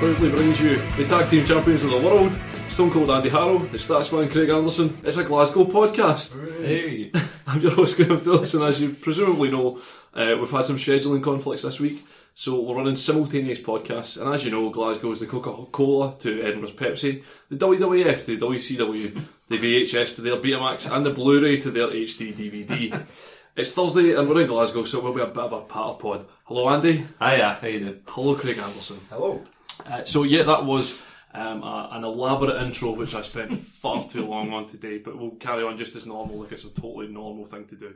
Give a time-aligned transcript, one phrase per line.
[0.00, 2.32] proudly brings you the Tag Team Champions of the World,
[2.70, 4.96] Stone Cold Andy Harrow, the Statsman Craig Anderson.
[5.04, 6.32] It's a Glasgow podcast.
[6.64, 7.12] Hey!
[7.46, 9.78] I'm your host Graeme Phillips, and as you presumably know,
[10.14, 14.18] uh, we've had some scheduling conflicts this week, so we're running simultaneous podcasts.
[14.18, 18.38] And as you know, Glasgow is the Coca Cola to Edinburgh's Pepsi, the WWF to
[18.38, 23.04] the WCW, the VHS to their Betamax, and the Blu ray to their HD DVD.
[23.54, 26.26] It's Thursday and we're in Glasgow, so we'll be a bit of a patter pod.
[26.44, 27.06] Hello, Andy.
[27.20, 28.00] Hiya, how you doing?
[28.06, 28.98] Hello, Craig Anderson.
[29.10, 29.42] Hello.
[29.86, 31.02] Uh, so yeah, that was
[31.34, 35.32] um, a, an elaborate intro which I spent far too long on today, but we'll
[35.32, 37.94] carry on just as normal, like it's a totally normal thing to do.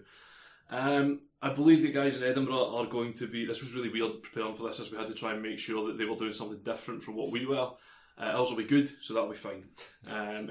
[0.71, 3.45] Um, I believe the guys in Edinburgh are going to be.
[3.45, 5.87] This was really weird preparing for this, as we had to try and make sure
[5.87, 7.71] that they were doing something different from what we were.
[8.17, 9.65] Uh, ours will be good, so that'll be fine.
[10.11, 10.51] Um,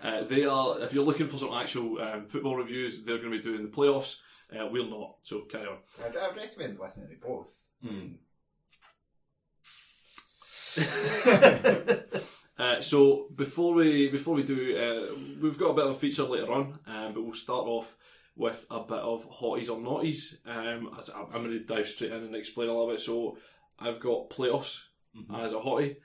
[0.02, 0.80] uh, they are.
[0.80, 3.68] If you're looking for some actual um, football reviews, they're going to be doing the
[3.68, 4.16] playoffs.
[4.52, 5.76] Uh, we're not, so carry on.
[6.04, 7.54] I'd, I'd recommend listening to both.
[12.60, 16.24] Uh, so before we before we do, uh, we've got a bit of a feature
[16.24, 17.96] later on, um, but we'll start off
[18.36, 20.34] with a bit of hotties or naughties.
[20.46, 23.00] Um, I'm, I'm going to dive straight in and explain a little bit.
[23.00, 23.38] So
[23.78, 24.82] I've got playoffs
[25.34, 25.96] as a hottie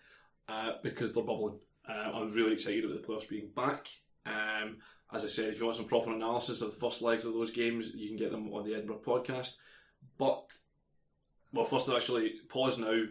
[0.48, 1.60] uh, because they're bubbling.
[1.88, 3.90] Uh, I'm really excited about the playoffs being back.
[4.26, 4.78] Um,
[5.14, 7.52] as I said, if you want some proper analysis of the first legs of those
[7.52, 9.56] games, you can get them on the Edinburgh podcast.
[10.18, 10.52] But
[11.54, 13.04] well, first actually pause now,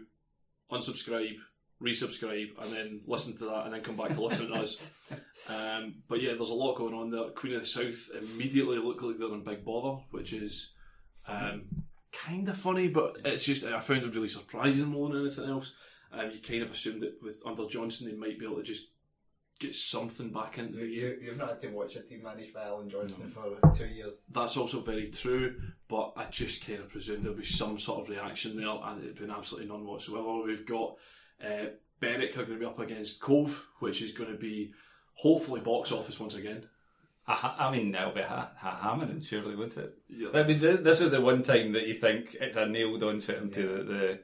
[0.71, 1.37] unsubscribe,
[1.83, 4.77] resubscribe, and then listen to that, and then come back to listen to us.
[5.47, 7.25] Um, but yeah, there's a lot going on there.
[7.25, 10.73] Queen of the South immediately look like they're in big bother, which is
[11.29, 11.67] um,
[12.13, 15.75] kind of funny, but it's just I found it really surprising more than anything else.
[16.13, 18.89] Um, you kind of assumed that with under Johnston they might be able to just
[19.61, 20.91] get something back into the game.
[20.91, 24.15] You, you've not had to watch a team managed by Allan Johnston for two years.
[24.33, 28.09] That's also very true, but I just kind of presume there'll be some sort of
[28.09, 30.43] reaction there, and it'd been absolutely none whatsoever.
[30.43, 30.97] We've got
[31.45, 31.67] uh,
[32.01, 34.73] Berwick are going to be up against Cove, which is going to be
[35.15, 36.69] hopefully box office once again.
[37.27, 39.95] I, I mean, it'll be ha- ha- hammering, surely, won't it?
[40.09, 40.29] Yeah.
[40.35, 43.21] I mean, th- this is the one time that you think it's a nailed on
[43.21, 44.19] certainty that the,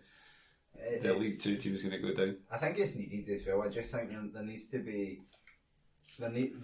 [0.82, 2.36] It- the League Two team is going to go down.
[2.50, 3.62] I think it's needed as well.
[3.62, 5.22] I just think there, needs to be
[6.18, 6.54] there need,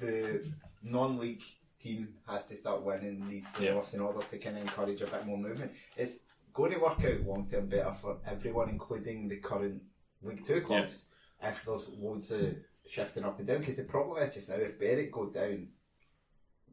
[0.00, 0.44] the
[0.82, 1.42] non-league
[1.80, 5.26] team has to start winning these playoffs in order to kind of encourage a bit
[5.26, 5.72] more movement.
[5.96, 6.20] It's
[6.52, 9.82] going to work out long term better for everyone, including the current
[10.22, 11.06] League Two clubs,
[11.42, 12.54] if there's loads of
[12.88, 13.60] shifting up and down.
[13.60, 15.68] Because the problem is just now, if Berwick go down,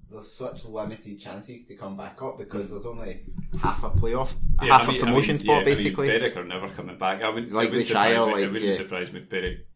[0.09, 2.71] there's such limited chances to come back up because mm.
[2.71, 3.25] there's only
[3.61, 6.09] half a playoff, Yeah, half I mean- a promotion I mean, spot yeah, basically.
[6.09, 7.21] I mean, Berwick are never coming back.
[7.21, 8.77] I would, Like it wouldn't the Shire, surprise me, like, it wouldn't yeah.
[8.77, 9.67] surprise me if Berwick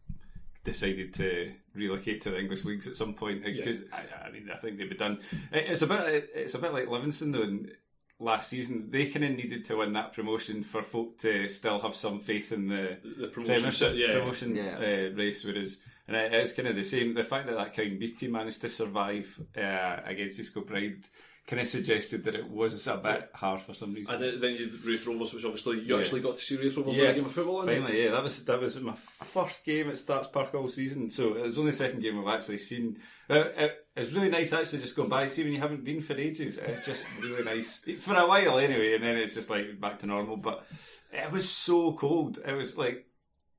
[0.64, 4.56] decided to relocate to the English leagues at some point because I, I mean I
[4.56, 5.18] think they'd be done.
[5.52, 7.42] It's a bit it's a bit like Livingston though.
[7.42, 7.70] In
[8.18, 11.94] last season, they kind of needed to win that promotion for folk to still have
[11.94, 14.18] some faith in the The promotion, yeah.
[14.18, 14.76] promotion Yeah.
[14.76, 17.14] uh, race, whereas and it is kind of the same.
[17.14, 21.04] The fact that that Cowdenbeath team managed to survive uh, against East Kilbride
[21.46, 24.12] kind of suggested that it was a bit hard for some reason.
[24.14, 25.98] And then, then you Raith Rovers, which obviously you Yeah.
[26.00, 27.68] actually got to see Raith Rovers win a game of football.
[27.68, 27.80] you?
[27.80, 31.10] finally, yeah, that was that was my first game at Stark's Park all season.
[31.10, 32.98] So it was only the second game I've actually seen.
[33.28, 35.26] It, it's really nice actually just going by.
[35.28, 38.94] See when you haven't been for ages, it's just really nice for a while anyway,
[38.94, 40.36] and then it's just like back to normal.
[40.36, 40.64] But
[41.12, 42.38] it was so cold.
[42.46, 43.06] It was like.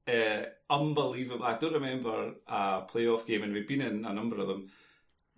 [0.07, 1.45] Uh, unbelievable.
[1.45, 4.69] I don't remember a playoff game, and we've been in a number of them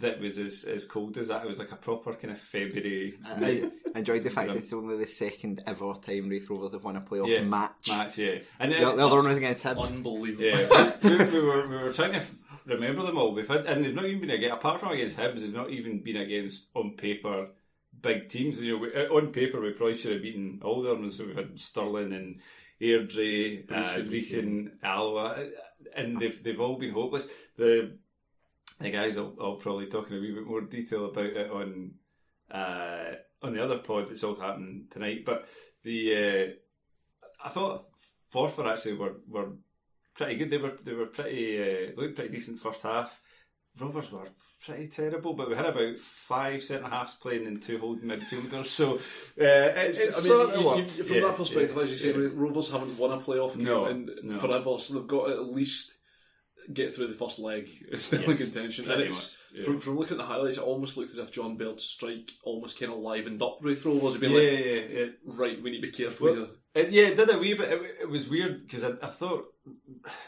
[0.03, 1.43] that was as, as cold as that.
[1.43, 4.57] It was like a proper kind of February I, I enjoyed the fact Yeah.
[4.59, 7.87] it's only the second ever time Raith Rovers have won a playoff Yeah, match.
[7.89, 8.17] match.
[8.17, 9.91] Yeah, and The, then- the other one was against Hibs.
[9.91, 10.43] Unbelievable.
[10.45, 12.33] Yeah, we, we were we were trying to f-
[12.65, 13.33] remember them all.
[13.33, 15.39] We've had, and they've not even been against apart from against Hibs.
[15.41, 17.47] They've not even been against on paper
[18.01, 18.61] big teams.
[18.61, 21.09] You know, we, uh, on paper we probably should have beaten all of them.
[21.11, 22.39] So we've had Stirling and
[22.81, 24.09] Airdrie, uh, Brechin.
[24.09, 25.47] Brechin, Alloa,
[25.95, 27.27] and they've they've all been hopeless.
[27.57, 27.97] The
[28.83, 31.91] the guys will, will probably talk in a wee bit more detail about it on
[32.51, 35.25] uh, on the other pod, which all happened tonight.
[35.25, 35.47] But
[35.83, 37.85] the uh, I thought
[38.33, 39.49] Forfar actually were, were
[40.15, 40.49] pretty good.
[40.51, 43.19] They were they were pretty uh, looked pretty decent first half.
[43.79, 44.27] Rovers were
[44.63, 48.65] pretty terrible, but we had about five centre halves playing and two holding midfielders.
[48.67, 48.99] So uh,
[49.37, 51.97] it's, It's, I mean, sort of you- you- from Yeah, that perspective, yeah, as you
[51.97, 52.29] say, yeah.
[52.35, 54.37] Rovers haven't won a playoff game No, in no.
[54.37, 55.95] forever, so they've got at least
[56.71, 57.69] get through the first leg.
[57.91, 58.89] It's still in contention.
[58.89, 59.63] And it's, yeah.
[59.63, 62.79] from, from looking at the highlights, it almost looked as if John Baird's strike almost
[62.79, 63.59] kind of livened up.
[63.63, 65.05] He'd be yeah, like, yeah, yeah.
[65.25, 66.47] right, we need to be careful Well, here.
[66.75, 67.71] It, yeah, it did a wee bit.
[67.71, 69.53] It, it was weird because I, I thought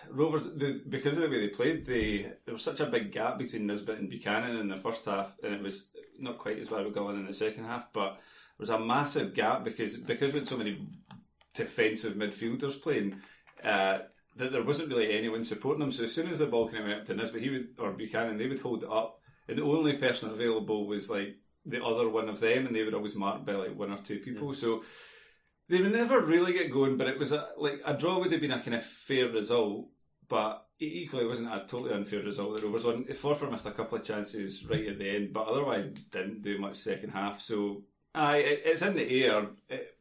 [0.09, 3.39] Rovers, the, because of the way they played, they there was such a big gap
[3.39, 5.87] between Nisbet and Buchanan in the first half, and it was
[6.19, 7.91] not quite as bad with Gullan in the second half.
[7.91, 10.87] But there was a massive gap because because had so many
[11.55, 13.21] defensive midfielders playing.
[13.63, 13.99] Uh,
[14.35, 15.91] that there wasn't really anyone supporting them.
[15.91, 17.93] So as soon as the ball kind of went up to Nisbet, he would or
[17.93, 22.09] Buchanan, they would hold it up, and the only person available was like the other
[22.09, 24.53] one of them, and they would always mark by like one or two people.
[24.53, 24.83] So
[25.69, 28.41] they would never really get going, but it was a, like a draw would have
[28.41, 29.89] been a kind of fair result,
[30.27, 32.57] but it equally wasn't a totally unfair result.
[32.57, 35.87] The Rovers on Forfar missed a couple of chances right at the end, but otherwise
[36.11, 37.41] didn't do much second half.
[37.41, 37.83] So
[38.13, 39.47] aye, it, it's in the air.
[39.69, 39.94] It,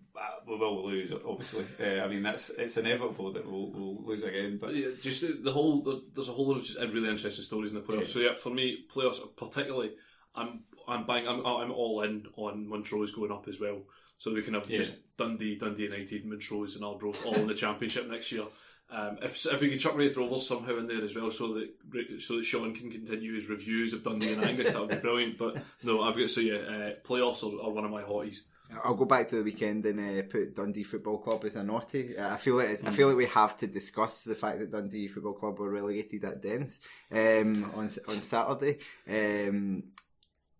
[0.46, 1.64] we will lose, obviously.
[1.80, 4.58] Uh, I mean, that's it's inevitable that we'll, we'll lose again.
[4.60, 7.44] But Yeah, just the, the whole there's, there's a whole lot of just really interesting
[7.44, 8.00] stories in the playoffs.
[8.00, 8.06] Yeah.
[8.06, 9.92] So yeah, for me, playoffs particularly,
[10.34, 13.82] I'm I'm bang I'm, I'm all in on Montrose going up as well.
[14.16, 14.78] So we can have Yeah.
[14.78, 18.44] just Dundee, Dundee United, Montrose, and Arbroath all in the championship next year.
[18.90, 22.20] Um, if if we can chuck Raith Rovers somehow in there as well, so that
[22.20, 25.38] so that Sean can continue his reviews of Dundee and Angus, that would be brilliant.
[25.38, 28.40] But no, I've got so yeah, uh, playoffs are, are one of my hotties.
[28.84, 32.16] I'll go back to the weekend and uh, put Dundee Football Club as a naughty.
[32.16, 34.70] Uh, I feel like it's, I feel like we have to discuss the fact that
[34.70, 36.80] Dundee Football Club were relegated at Dens
[37.12, 38.78] um, on on Saturday.
[39.08, 39.84] Um,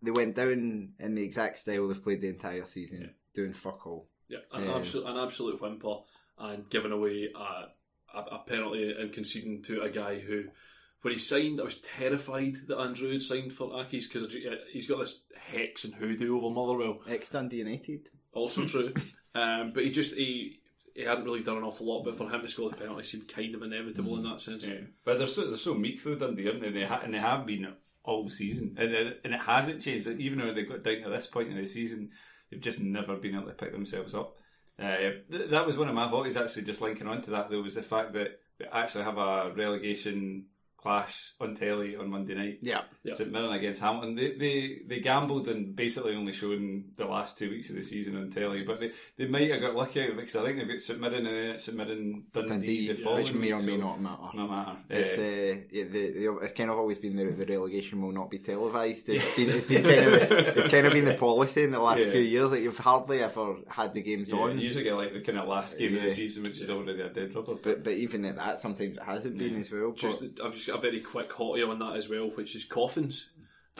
[0.01, 4.07] they went down in the exact style they've played the entire season, doing fuck all.
[4.27, 4.75] Yeah, an Yeah.
[4.77, 5.95] absolute an absolute whimper
[6.37, 7.39] and giving away a,
[8.17, 10.45] a, a penalty and conceding to a guy who,
[11.05, 14.35] when he signed, I was terrified that Andrew had signed for Accies because
[14.73, 17.01] he's got this hex and hoodoo over Motherwell.
[17.07, 18.09] Ex Dundee United.
[18.33, 18.91] Also true,
[19.35, 20.61] um, but he just he
[20.95, 22.05] he hadn't really done an awful lot.
[22.05, 24.65] But for him to score the penalty seemed kind of inevitable in that sense.
[24.65, 24.79] Yeah.
[25.03, 26.71] But they're so, they're so meek though, Dundee, aren't they?
[26.71, 27.71] They ha- and they have been
[28.03, 30.07] all season, and it, and it hasn't changed.
[30.07, 32.09] Even though they got down to this point in the season,
[32.49, 34.37] they've just never been able to pick themselves up.
[34.79, 34.97] Uh,
[35.29, 37.75] th- that was one of my hobbies Actually, just linking on to that though, was
[37.75, 40.47] the fact that we actually have a relegation
[40.77, 42.59] clash on telly on Monday night.
[42.61, 42.81] Yeah.
[43.03, 43.15] Yeah.
[43.15, 44.15] St Mirren against Hamilton.
[44.15, 48.15] They, they they gambled and basically only shown the last two weeks of the season
[48.17, 50.57] on telly, but they, they might have got lucky out of it because I think
[50.59, 53.59] they've got St Mirren and then St Mirren Dundee, Dundee, the following which may or
[53.59, 54.21] may so- not matter.
[54.35, 54.77] not matter.
[54.89, 58.29] It's, Uh, yeah, the, the, it's kind of always been the, the relegation will not
[58.29, 59.09] be televised.
[59.09, 61.99] It's been, it's been kind of it's kind of been the policy in the last
[62.01, 62.11] Yeah.
[62.11, 62.51] few years.
[62.51, 64.59] Like you've hardly ever had the games yeah, on.
[64.59, 67.01] you usually get like the kind of last game of the season, which is already
[67.01, 67.55] a dead rubber.
[67.55, 69.89] But but even at that, sometimes it hasn't been as well.
[69.91, 73.29] But Just, I've just a very quick hottie on that as well, which is coffins.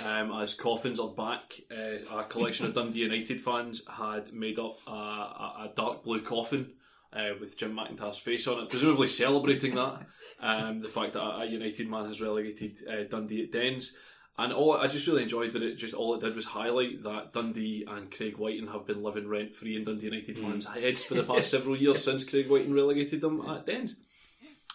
[0.03, 4.77] Um, as coffins are back, uh, a collection of Dundee United fans had made up
[4.87, 6.71] a, a, a dark blue coffin
[7.13, 10.05] uh, with Jim McIntyre's face on it, presumably celebrating that
[10.41, 13.93] um, the fact that a, a United man has relegated uh, Dundee at Dens.
[14.37, 17.31] And all I just really enjoyed that it just all it did was highlight that
[17.31, 21.13] Dundee and Craig Wighton have been living rent free in Dundee United fans' heads for
[21.13, 23.95] the past several years since Craig Wighton relegated them at Dens.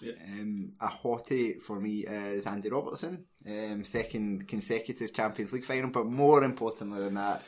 [0.03, 6.07] Um, a hottie for me is Andy Robertson, um, second consecutive Champions League final, but
[6.07, 7.43] more importantly than that,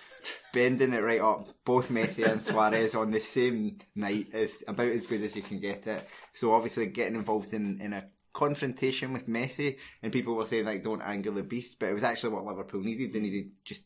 [0.52, 1.48] bending it right up.
[1.64, 5.60] Both Messi and Suarez on the same night is about as good as you can
[5.60, 6.08] get it.
[6.32, 10.82] So obviously getting involved in, in a confrontation with Messi, and people were saying like
[10.82, 13.12] don't anger the beast, but it was actually what Liverpool needed.
[13.12, 13.84] They needed just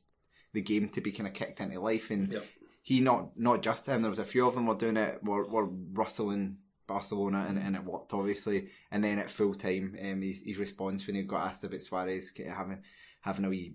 [0.52, 2.46] the game to be kind of kicked into life, and Yep.
[2.82, 4.02] he not not just him.
[4.02, 5.22] There was a few of them were doing it.
[5.22, 8.68] Were were rustling Barcelona, and, and it worked obviously.
[8.90, 12.32] And then at full time, um, his, his response when he got asked about Suarez
[12.36, 12.82] having
[13.20, 13.74] having a wee.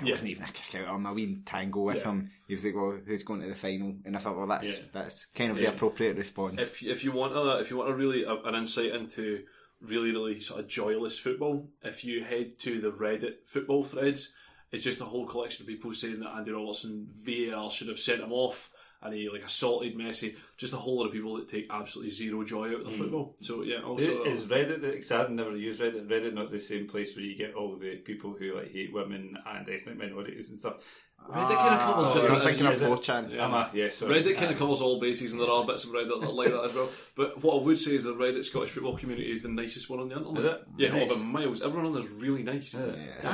[0.00, 0.10] It Yeah.
[0.12, 2.04] wasn't even a kick out on a wee tango with Yeah.
[2.10, 2.30] him.
[2.48, 4.84] He was like, "Well, who's going to the final?" And I thought, "Well, that's Yeah.
[4.92, 7.94] that's kind of the appropriate response." if if you want a if you want a
[7.94, 9.44] really a, an insight into
[9.80, 14.32] really really sort of joyless football, if you head to the Reddit football threads,
[14.72, 18.20] it's just a whole collection of people saying that Andy Robertson VAR should have sent
[18.22, 18.72] him off
[19.04, 20.34] and he like assaulted Messi.
[20.56, 22.98] Just a whole lot of people that take absolutely zero joy out of the hmm.
[22.98, 23.36] football.
[23.40, 26.08] So yeah, also Is Reddit because I've never used Reddit?
[26.08, 29.36] Reddit not the same place where you get all the people who like hate women
[29.46, 30.76] and ethnic minorities and stuff.
[31.28, 33.30] Reddit kind of covers Oh, just you're thinking of 4chan.
[33.34, 33.46] Yeah.
[33.46, 33.70] Am I?
[33.72, 33.96] Yes.
[33.96, 34.20] sorry.
[34.22, 36.48] Reddit kind of covers all bases, and there are bits of Reddit that are like
[36.50, 36.88] that as well.
[37.16, 40.00] But what I would say is the Reddit Scottish football community is the nicest one
[40.00, 40.38] on the internet.
[40.38, 40.62] Is it?
[40.76, 41.10] Yeah, Nice.
[41.10, 41.62] over miles.
[41.62, 42.74] Everyone on there's really nice.
[42.74, 42.80] I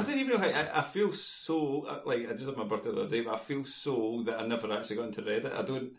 [0.02, 0.46] don't even know how.
[0.46, 3.34] I, I feel so uh, like I just had my birthday the other day, but
[3.34, 5.52] I feel so that I never actually got into Reddit.
[5.52, 5.90] I don't.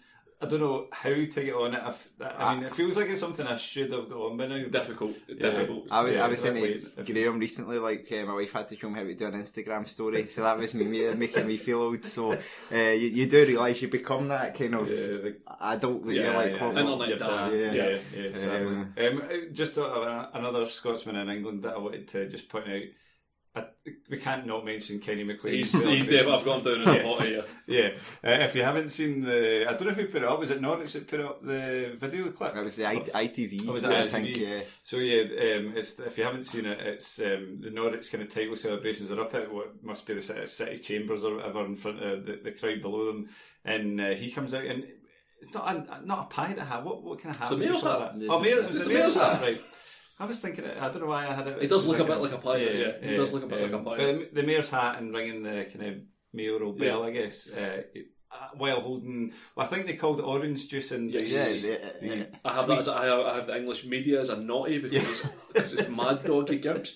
[0.43, 1.81] I don't know how to get on it.
[1.83, 4.47] I, f- I mean, it feels like it's something I should have got on by
[4.47, 4.59] now.
[4.63, 5.35] but- Difficult, Yeah.
[5.35, 5.87] difficult.
[5.91, 7.03] I was, Yeah, I was saying exactly.
[7.05, 9.33] to Graeme recently, like uh, my wife had to show me how to do an
[9.33, 12.03] Instagram story, so that was me me- making me feel old.
[12.03, 16.13] So uh, you, you do realise you become that kind of Yeah, the- adult that
[16.13, 16.51] Yeah, you're like.
[16.53, 17.51] yeah, what- Internet yeah, dad.
[17.53, 17.71] yeah, Yeah.
[17.73, 18.67] yeah, yeah, exactly.
[18.67, 22.81] Um, Um, just uh, another Scotsman in England that I wanted to just point out.
[23.53, 23.65] I,
[24.09, 25.55] we can't not mention Kenny McLean.
[25.55, 26.27] He's, he's Dave.
[26.27, 27.43] I've gone down in the hot here.
[27.67, 27.89] Yeah,
[28.23, 30.39] uh, if you haven't seen the, I don't know who put it up.
[30.39, 32.53] Was it Norwich that put up the video clip?
[32.53, 33.67] That was the I, ITV.
[33.67, 34.09] Oh, was it I ITV?
[34.09, 34.37] think.
[34.37, 34.59] Yeah.
[34.85, 35.23] So yeah,
[35.57, 39.11] um, it's if you haven't seen it, it's um, the Norwich kind of title celebrations
[39.11, 42.25] are up at what must be the city, city chambers or whatever in front of
[42.25, 43.27] the, the crowd below them,
[43.65, 44.85] and uh, he comes out and
[45.41, 46.85] it's not a not a pirate hat.
[46.85, 47.45] What what kind of hat?
[47.47, 48.17] It's a would you mayor's call hat.
[48.19, 48.27] that?
[48.29, 49.41] Oh, mayor, it was It's a the mayor's mayor's hat, hat.
[49.41, 49.61] right?
[50.21, 51.57] I was thinking, it I don't know why I had it.
[51.65, 53.09] It does look a bit of- like a pirate, yeah.
[53.09, 54.17] It does look a bit like a pirate.
[54.19, 55.95] But the mayor's hat and ringing the kind of
[56.33, 57.49] mayoral bell, I guess.
[57.49, 61.29] Uh, it- uh, while holding, well, I think they called it orange juice and Yes.
[61.63, 62.23] Yeah, yeah, yeah.
[62.45, 64.77] I have that as a, I have, I have the English media as a naughty
[64.79, 65.21] because it's,
[65.53, 66.91] because it's mad doggy gimps.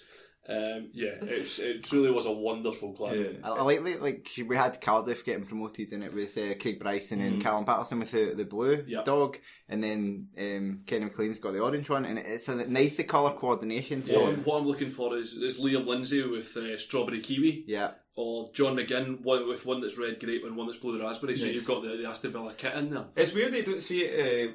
[0.48, 3.20] Um, yeah, it's, it truly was a wonderful plan.
[3.20, 3.50] Yeah.
[3.50, 6.80] I, I like like like we had Cardiff getting promoted and it was uh, Craig
[6.80, 8.90] Bryson and Callum Paterson with the, the blue Mm.
[8.90, 9.06] Yep.
[9.06, 9.38] dog
[9.70, 13.32] and then um, Kenny McLean's got the orange one and it's a nice the colour
[13.34, 17.22] coordination What, so I'm, what I'm looking for is, is Liam Lindsay with uh, strawberry
[17.22, 21.02] kiwi, yeah or John McGinn one, with one that's red grape and one that's blue
[21.02, 21.36] raspberry.
[21.36, 23.06] So you've got the, the Aston Villa kit in there.
[23.18, 24.54] It's weird they don't see it uh,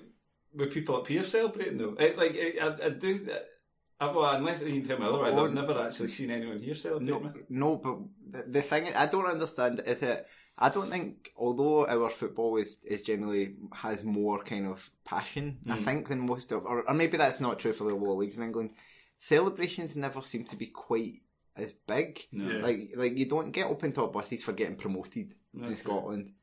[0.55, 1.95] with people up here celebrating though.
[1.99, 3.29] It, like it, I, I do.
[4.01, 6.75] I, well, unless you can tell me otherwise, Oh, I've never actually seen anyone here
[6.75, 7.15] celebrating.
[7.15, 7.99] no, with no but
[8.47, 10.27] the, the thing I don't understand is it
[10.59, 15.77] I don't think although our football is, is generally has more kind of passion I
[15.79, 15.85] Mm.
[15.85, 18.43] think than most of or, or maybe that's not true for the lower leagues in
[18.43, 18.71] England
[19.19, 21.21] celebrations never seem to be quite
[21.57, 22.51] as big No.
[22.51, 22.63] Yeah.
[22.63, 26.25] like like you don't get open top buses for getting promoted in Scotland.
[26.27, 26.35] true.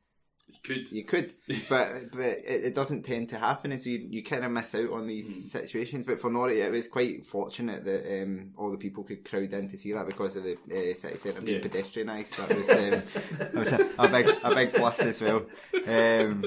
[0.50, 0.92] You could.
[0.92, 1.34] you could
[1.68, 4.74] but but it, it doesn't tend to happen and so you, you kind of miss
[4.74, 5.40] out on these Hmm.
[5.42, 9.52] situations but for Norwich it was quite fortunate that um, all the people could crowd
[9.52, 11.68] in to see that because of the uh, city centre being Yeah.
[11.68, 15.44] pedestrianised that was, um, that was a, a big a big plus as well
[15.86, 16.44] um,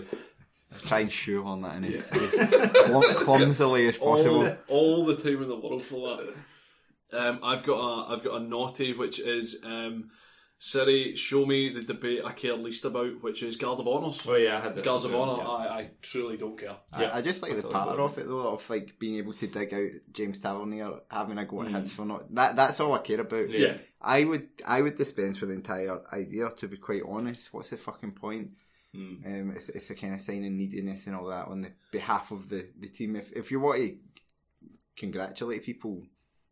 [0.88, 5.42] try and shoehorn that in as, as clum- clumsily as possible all, all the time
[5.44, 6.34] in the world for that.
[7.14, 10.12] Um, I've got a I've got a naughty which is um,
[10.64, 14.22] Siri, show me the debate I care least about, which is Guard of Honours.
[14.28, 14.86] Oh yeah, I had this.
[14.86, 15.50] Guards of Honour, yeah.
[15.50, 16.76] I, I truly don't care.
[16.94, 19.16] I, I just like the That's all patter about of it though, of like being
[19.18, 21.82] able to dig out James Tavernier, having a go at Mm.
[21.82, 22.56] Hibs for not that.
[22.56, 23.50] That's all I care about.
[23.50, 23.78] Yeah.
[24.00, 26.52] I would, I would dispense with the entire idea.
[26.52, 28.52] To be quite honest, what's the fucking point?
[28.96, 29.26] Mm.
[29.26, 32.30] Um, it's, it's a kind of sign of neediness and all that on the behalf
[32.30, 33.16] of the, the team.
[33.16, 33.96] If if you want to
[34.96, 36.04] congratulate people,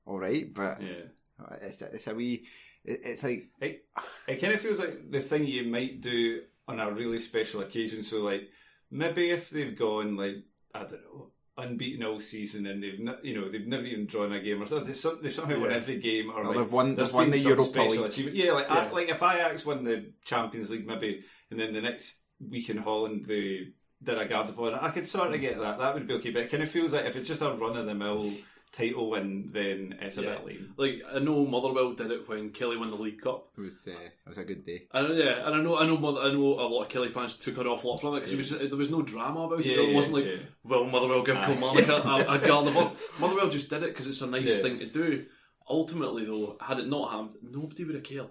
[0.07, 1.55] all right, but Yeah.
[1.61, 2.45] it's a, it's a wee.
[2.85, 3.85] It- It's like It,
[4.27, 8.03] it kind of feels like the thing you might do on a really special occasion.
[8.03, 8.49] So, like,
[8.91, 10.35] maybe if they've gone, like,
[10.73, 14.31] I don't know, unbeaten all season and they've not, you know, they've never even drawn
[14.31, 14.87] a game or something.
[14.87, 17.31] They've, some, they've somehow won every game or Well, like, they've won- there's they've won
[17.31, 18.11] the some Europa special League.
[18.11, 18.37] achievement.
[18.37, 22.23] Yeah, like, I, like if Ajax won the Champions League maybe, and then the next
[22.39, 25.41] week in Holland they did a Guard of Honour, I could sort of hmm.
[25.41, 25.79] get that.
[25.79, 26.31] That would be okay.
[26.31, 28.31] But it kind of feels like if it's just a run of the mill
[28.71, 30.35] title win, then it's a Yeah.
[30.37, 30.73] bit lame.
[30.77, 33.49] Like I know Motherwell did it when Killie won the League Cup.
[33.57, 34.87] It was uh, it was a good day.
[34.93, 37.33] And yeah, and I know, I know, Mother, I know a lot of Killie fans
[37.35, 39.65] took an awful lot from it because was, there was no drama about it.
[39.65, 40.35] Yeah, it wasn't like, yeah.
[40.63, 41.45] well, Motherwell give Aye.
[41.47, 41.93] Kilmarnock a,
[42.31, 42.91] a, a guard of honor.
[43.19, 44.61] Motherwell just did it because it's a nice Yeah.
[44.63, 45.25] thing to do.
[45.69, 48.29] Ultimately, though, had it not happened, nobody would have cared.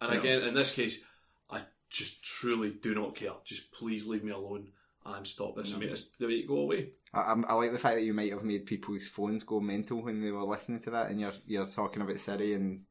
[0.00, 0.18] And No.
[0.18, 1.00] again, in this case,
[1.50, 3.32] I just truly do not care.
[3.44, 4.68] Just please leave me alone
[5.04, 6.90] and stop this and make this debate go away.
[7.12, 10.20] I, I'm- like the fact that you might have made people's phones go mental when
[10.20, 12.82] they were listening to that, and you're you're talking about Siri and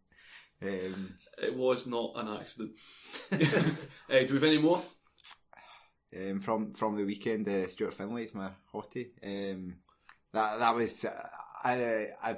[0.62, 2.72] um, It was not an accident.
[3.32, 3.38] uh,
[4.10, 4.82] do we have any more?
[6.16, 7.48] um, from from the weekend.
[7.48, 9.10] Uh, Stuart Findlay is my hottie.
[9.24, 9.76] Um,
[10.34, 11.30] that that was uh,
[11.64, 12.38] I I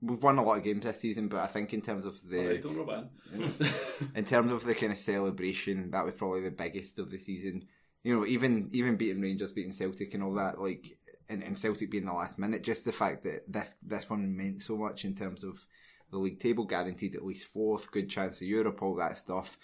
[0.00, 2.60] we've won a lot of games this season, but I think in terms of the
[2.64, 3.52] rub in.
[4.14, 7.66] in terms of the kind of celebration, that was probably the biggest of the season.
[8.02, 11.90] You know, even even beating Rangers, beating Celtic, and all that, like, and, and Celtic
[11.90, 15.14] being the last minute, just the fact that this this one meant so much in
[15.14, 15.66] terms of
[16.10, 19.56] the league table, guaranteed at least fourth, good chance of Europe, all that stuff.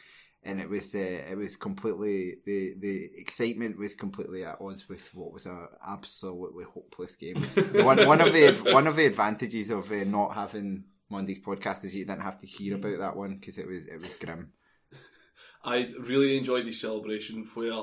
[0.43, 5.15] And it was uh, it was completely the the excitement was completely at odds with
[5.15, 7.43] what was a absolutely hopeless game.
[7.85, 11.95] one one of the one of the advantages of uh, not having Monday's podcast is
[11.95, 14.53] you didn't have to hear about that one because it was it was grim.
[15.65, 17.83] I really enjoyed the celebration where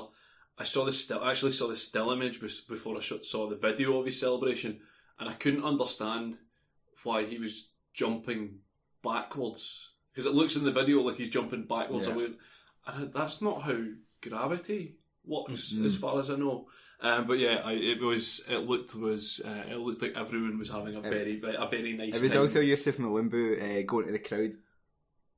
[0.58, 3.98] I saw the still, I actually saw the still image before I saw the video
[3.98, 4.80] of his celebration,
[5.18, 6.38] and I couldn't understand
[7.02, 8.60] why he was jumping
[9.02, 12.14] backwards because it looks in the video like he's jumping backwards Yeah.
[12.14, 12.26] away,
[12.86, 13.76] and that's not how
[14.22, 15.84] gravity works, Mm-hmm.
[15.84, 16.68] as far as I know.
[17.00, 18.40] Um, but yeah, I, it was.
[18.48, 19.42] It looked was.
[19.44, 22.12] Uh, it looked like everyone was having a very, ve- a very nice.
[22.14, 22.20] Time.
[22.20, 22.40] It was time.
[22.40, 24.54] also Youssouf Mulumbu uh, going to the crowd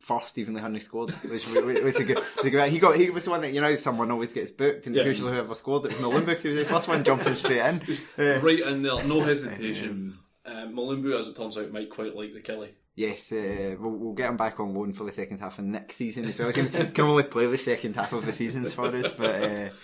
[0.01, 1.85] first, even though Henry scored, which was, a good.
[1.85, 2.05] was a
[2.51, 4.95] good- He got he was the one that you know someone always gets booked, and
[4.97, 5.05] Yeah.
[5.05, 7.81] usually whoever scored it was Mulumbu because he was the first one jumping straight in.
[8.19, 10.19] Uh, right in there, no hesitation.
[10.47, 12.71] Um, Mulumbu, as it turns out, might quite like the Killie.
[12.95, 15.95] Yes, uh, we'll, we'll get him back on loan for the second half of next
[15.97, 16.49] season as well.
[16.49, 19.69] He can, can only play the second half of the seasons for us, but uh,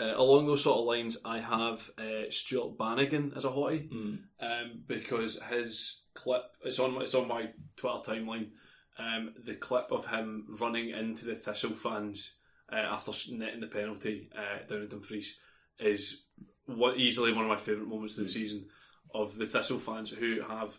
[0.00, 4.18] Uh, along those sort of lines, I have uh, Stuart Bannigan as a hottie Mm.
[4.38, 8.50] um, because his clip it's on it's on my Twitter timeline.
[8.98, 12.32] Um, the clip of him running into the Thistle fans
[12.72, 15.38] uh, after netting the penalty uh, down in Dumfries
[15.78, 16.24] is
[16.66, 18.66] what easily one of my favourite moments of the season
[19.14, 20.76] of the Thistle fans who have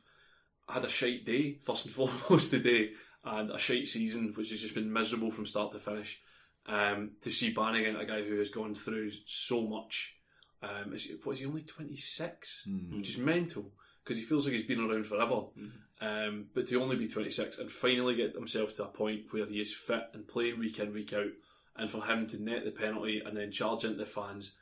[0.67, 1.93] had a shite day first and
[2.29, 2.91] foremost today
[3.23, 6.19] and a shite season which has just been miserable from start to finish.
[6.65, 10.15] Um, to see Bannigan, a guy who has gone through so much,
[10.62, 13.71] um, is, he- what is he only twenty six, which is mental
[14.09, 15.43] because he feels like he's been around forever.
[16.01, 19.45] Um, but to only be twenty six and finally get himself to a point where
[19.45, 21.27] he is fit and playing week in week out,
[21.77, 24.53] and for him to net the penalty and then charge into the fans,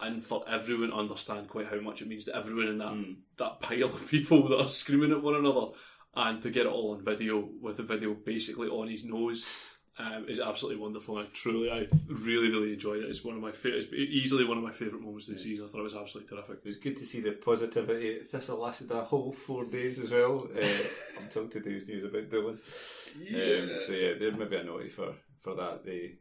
[0.00, 3.16] and for everyone to understand quite how much it means to everyone in that Mm.
[3.36, 5.66] that pile of people that are screaming at one another,
[6.14, 10.26] and to get it all on video with the video basically on his nose um,
[10.28, 11.18] is absolutely wonderful.
[11.18, 13.08] And I truly, I really, really enjoyed it.
[13.08, 15.64] It's one of my favorite, easily one of my favourite moments of the season.
[15.64, 16.58] I thought it was absolutely terrific.
[16.64, 18.18] It was good to see the positivity.
[18.20, 20.66] Thistle lasted a whole four days as well uh,
[21.22, 22.58] until today's news about Doolan.
[22.58, 25.84] Um, so yeah, there may be a naughty for, for that.
[25.84, 26.16] They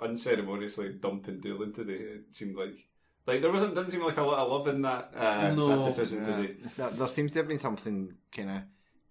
[0.00, 1.94] unceremoniously dumping Doolan today.
[1.94, 2.74] It seemed like
[3.26, 5.68] like there wasn't didn't seem like a lot of love in that, uh, No.
[5.78, 6.36] that decision Yeah.
[6.36, 6.54] today.
[6.76, 8.62] there, there seems to have been something kind of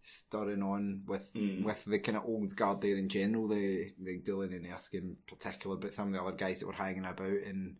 [0.03, 1.63] stirring on with Mm.
[1.63, 5.17] with the kind of old guard there in general, the the Doolan and Erskine in
[5.27, 7.77] particular, but some of the other guys that were hanging about and.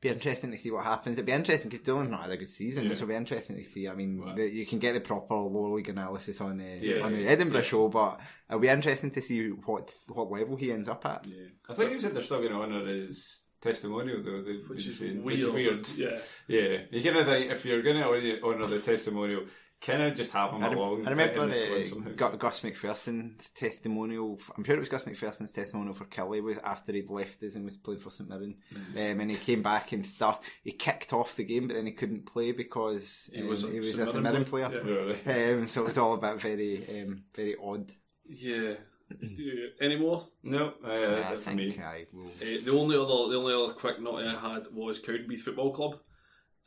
[0.00, 1.16] Be interesting to see what happens.
[1.16, 2.90] It'd be interesting because Doolan's not had a good season, Yeah.
[2.90, 3.88] which will be interesting to see.
[3.88, 4.34] I mean, Wow.
[4.34, 7.30] the, you can get the proper lower league analysis on the Yeah, on the yeah,
[7.30, 11.24] Edinburgh show, but it'll be interesting to see what what level he ends up at.
[11.26, 11.46] Yeah.
[11.70, 14.98] I think they said they're still going to honour his testimonial though, they, Which is
[14.98, 15.24] saying, weird.
[15.24, 15.88] Which is weird.
[15.96, 16.18] Yeah.
[16.46, 19.42] Yeah, you kind of think if you're going to honour the testimonial,
[19.80, 21.06] kind of just have him I, rem- along.
[21.06, 24.38] I remember in the uh, Gus McPherson's testimonial.
[24.56, 27.64] I'm sure it was Gus McPherson's testimonial for Killie was after he'd left us and
[27.64, 29.12] was playing for St Mirren, Mm.
[29.12, 30.42] um, and he came back and start.
[30.62, 33.70] He kicked off the game, but then he couldn't play because He um, was a
[33.70, 34.84] he was St a St Mirren Mirren player, player.
[34.86, 35.34] yeah.
[35.34, 35.60] Really?
[35.62, 37.90] Um, so it was all about very, um, very odd.
[38.26, 38.74] Yeah.
[39.20, 39.66] Yeah.
[39.80, 40.26] Any more?
[40.42, 41.78] No, uh, that's I it for me.
[41.78, 42.26] I will.
[42.26, 45.98] Uh, the only other the only other quick note I had was Cowdenbeath Football Club,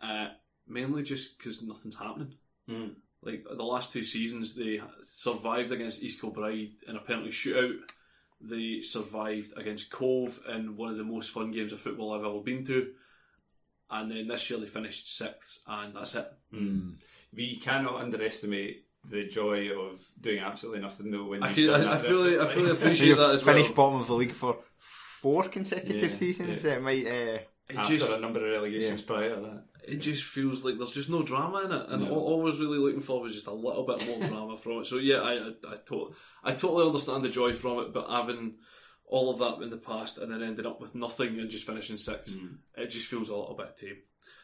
[0.01, 0.27] uh,
[0.67, 2.33] mainly just because nothing's happening.
[2.69, 2.95] Mm.
[3.23, 7.77] Like the last two seasons, they survived against East Kilbride in a penalty shootout.
[8.39, 12.39] They survived against Cove in one of the most fun games of football I've ever
[12.41, 12.91] been to.
[13.89, 16.27] And then this year they finished sixth, and that's it.
[16.53, 16.95] Mm.
[17.33, 21.25] We cannot underestimate the joy of doing absolutely nothing though.
[21.25, 22.41] When I, you've done I, I that fully, bit.
[22.41, 23.55] I fully So appreciate you've that as well.
[23.55, 26.63] finished bottom of the league for four consecutive Yeah, seasons.
[26.63, 26.73] yeah.
[26.73, 27.05] It might.
[27.07, 27.39] Uh,
[27.69, 29.63] it after just a number of relegations prior to that.
[29.85, 32.11] it just feels like there's just no drama in it, and No.
[32.11, 34.79] all, all I was really looking for was just a little bit more drama from
[34.79, 34.85] it.
[34.87, 36.13] So yeah, I I, I, to-
[36.45, 38.55] I totally understand the joy from it, but having
[39.05, 41.97] all of that in the past and then ending up with nothing and just finishing
[41.97, 42.37] sixth,
[42.75, 43.97] it just feels a little bit tame.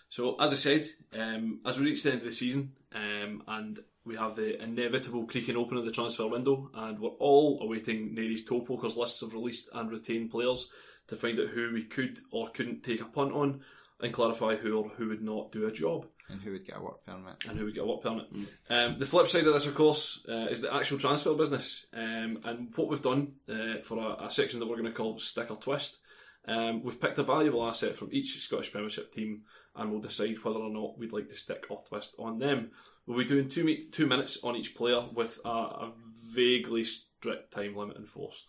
[0.10, 0.86] So as I said,
[1.17, 5.26] um, as we reach the end of the season, um, and we have the inevitable
[5.26, 9.34] creaking open of the transfer window, and we're all awaiting Nary's toe pokers lists of
[9.34, 10.70] released and retained players
[11.08, 13.62] to find out who we could or couldn't take a punt on,
[14.02, 16.82] and clarify who or who would not do a job And who would get a
[16.82, 17.36] work permit?
[17.48, 18.26] and who would get a work permit.
[18.70, 21.86] Um, the flip side of this, of course, uh, is the actual transfer business.
[21.94, 25.18] Um, and what we've done uh, for a, a section that we're going to call
[25.20, 26.00] Stick or Twist,
[26.48, 29.44] um, we've picked a valuable asset from each Scottish Premiership team
[29.76, 32.72] and we'll decide whether or not we'd like to stick or twist on them.
[33.06, 35.94] We'll be doing two, me- two minutes on each player with a, a
[36.34, 38.48] vaguely strict time limit enforced.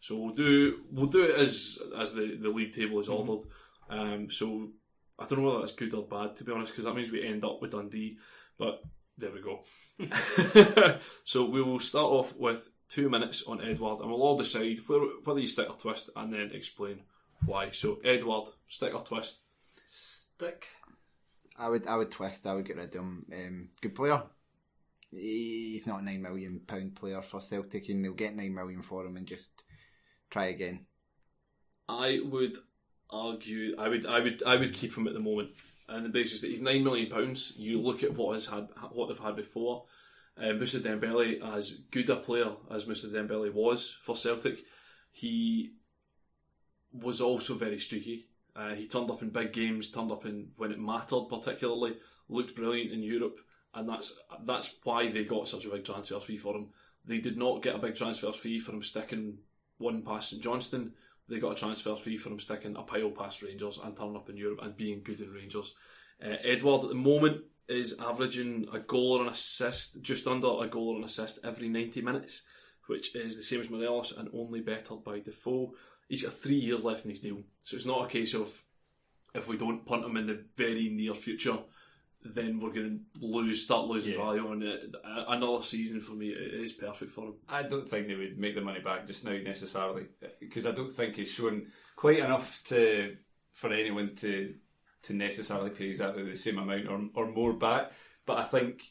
[0.00, 3.48] So we'll do we'll do it as as the, the league table is ordered.
[3.88, 4.68] Um, so
[5.18, 7.26] I don't know whether that's good or bad to be honest, because that means we
[7.26, 8.18] end up with Dundee.
[8.58, 8.82] But
[9.18, 9.64] there we go.
[11.24, 15.06] so we will start off with two minutes on Edouard, and we'll all decide whether,
[15.24, 17.00] whether you stick or twist, and then explain
[17.44, 17.70] why.
[17.70, 19.40] So Edouard, stick or twist.
[19.86, 20.68] Stick.
[21.58, 22.46] I would, I would twist.
[22.46, 23.26] I would get rid of him.
[23.32, 24.22] Um, good player.
[25.10, 29.04] He's not a nine million pound player for Celtic, and they'll get nine million for
[29.06, 29.64] him and just
[30.30, 30.86] try again.
[31.88, 32.56] I would
[33.10, 35.50] argue I would I would I would keep him at the moment.
[35.88, 37.52] And the basis that he's nine million pounds.
[37.56, 39.84] You look at what has had what they've had before.
[40.38, 44.58] Uh, Moussa Dembele, as good a player as Moussa Dembele was for Celtic,
[45.10, 45.72] he
[46.92, 48.28] was also very streaky.
[48.56, 51.96] Uh, he turned up in big games, turned up in when it mattered, particularly
[52.28, 53.38] looked brilliant in Europe,
[53.74, 54.14] and that's
[54.44, 56.68] that's why they got such a big transfer fee for him.
[57.04, 59.38] They did not get a big transfer fee for him sticking
[59.78, 60.92] one past St Johnstone.
[61.28, 64.30] They got a transfer fee for him sticking a pile past Rangers and turning up
[64.30, 65.74] in Europe and being good in Rangers.
[66.24, 70.68] Uh, Edouard at the moment is averaging a goal or an assist, just under a
[70.68, 72.42] goal or an assist every 90 minutes,
[72.86, 75.74] which is the same as Morelos and only bettered by Defoe.
[76.08, 78.62] He's got three years left in his deal, so it's not a case of
[79.34, 81.58] if we don't punt him in the very near future,
[82.24, 84.24] then we're going to lose, start losing Yeah.
[84.24, 84.94] value on it.
[85.04, 87.34] Another season for me is perfect for him.
[87.48, 90.06] I don't think they would make the money back just now necessarily
[90.40, 93.16] because I don't think he's shown quite enough to
[93.52, 94.54] for anyone to
[95.02, 97.92] to necessarily pay exactly the same amount or, or more back.
[98.24, 98.82] But I think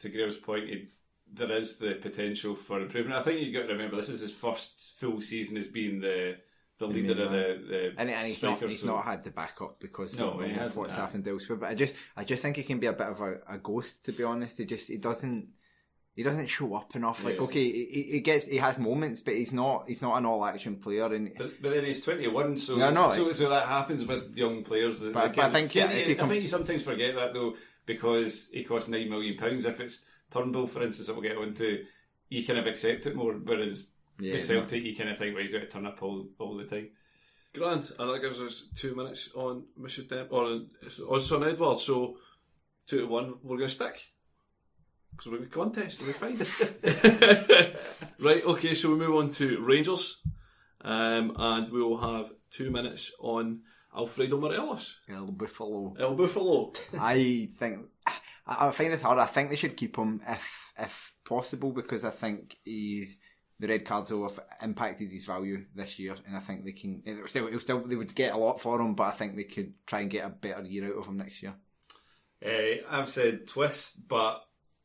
[0.00, 0.88] to Graeme's point, it,
[1.32, 3.18] there is the potential for improvement.
[3.18, 6.36] I think you've got to remember this is his first full season as being the
[6.78, 9.30] the leader of the, the And, and he's not striker, he's so- not had the
[9.30, 11.00] backup because No, of he hasn't, what's no.
[11.00, 11.56] happened elsewhere.
[11.58, 14.04] But I just I just think he can be a bit of a, a ghost
[14.06, 14.58] to be honest.
[14.58, 15.48] He just he doesn't
[16.14, 17.24] he doesn't show up enough.
[17.24, 17.40] Like Yeah.
[17.42, 20.76] okay, he, he gets he has moments, but he's not he's not an all action
[20.76, 21.06] player.
[21.06, 24.36] And But, but then he's 21, so Yeah, I know, so, so that happens with
[24.36, 25.00] young players.
[25.00, 27.14] That But- they but I think, yeah, and if you I think you sometimes forget
[27.16, 29.64] that though because he costs nine million pounds.
[29.64, 31.84] If it's Turnbull, for instance, that we'll get onto,
[32.28, 33.32] you kind of accept it more.
[33.34, 36.26] Whereas Yeah, with Celtic, you kind of think, well, he's got to turn up all,
[36.38, 36.88] all the time.
[37.54, 40.06] Grant, and that gives us two minutes on Mr.
[40.08, 40.70] Dem- or on,
[41.08, 41.78] on Son Edouard.
[41.78, 42.16] So
[42.86, 44.08] two to one, we're going to stick
[45.12, 46.02] because we're in a contest.
[46.02, 46.36] We're fine.
[48.20, 48.44] right.
[48.44, 48.74] Okay.
[48.74, 50.20] So we move on to Rangers,
[50.82, 53.60] um, and we will have two minutes on
[53.96, 55.94] Alfredo Morelos, El Buffalo.
[55.98, 56.72] El Buffalo.
[57.00, 57.86] I think
[58.46, 59.18] I I find this hard.
[59.18, 63.16] I think they should keep him if if possible because I think he's
[63.58, 67.02] the red cards will have impacted his value this year, and I think they can.
[67.26, 70.00] Still, still they would get a lot for him, but I think they could try
[70.00, 71.54] and get a better year out of him next year.
[72.44, 74.42] Uh, I've said twist, but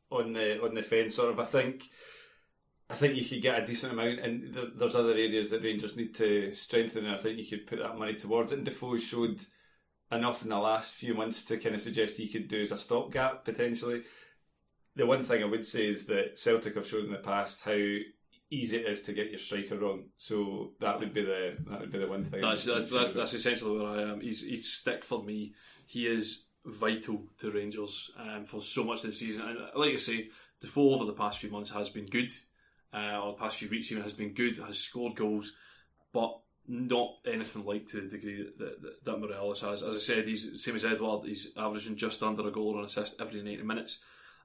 [0.10, 1.40] on the on the fence, sort of.
[1.40, 1.84] I think
[2.90, 5.98] I think you could get a decent amount, and th- there's other areas that Rangers
[5.98, 8.58] need to strengthen, and I think you could put that money towards it.
[8.58, 9.42] And Defoe showed
[10.12, 12.78] enough in the last few months to kind of suggest he could do as a
[12.78, 14.04] stopgap potentially.
[14.96, 17.78] The one thing I would say is that Celtic have shown in the past how
[18.52, 20.04] easy it is to get your striker wrong.
[20.18, 22.42] So that would be the that would be the one thing.
[22.42, 24.20] That's that's, that's that's essentially where I am.
[24.20, 25.54] He's he's stick for me.
[25.86, 29.48] He is vital to Rangers um, for so much of the season.
[29.48, 32.32] And like I say, the Defoe over the past few months has been good,
[32.94, 34.58] uh, or the past few weeks even has been good.
[34.58, 35.54] Has scored goals,
[36.12, 36.38] but
[36.72, 39.84] not anything like to the degree that, that, that Morelos has.
[39.84, 41.28] As I said, he's same as Edouard.
[41.28, 44.00] He's averaging just under a goal or an assist every ninety minutes.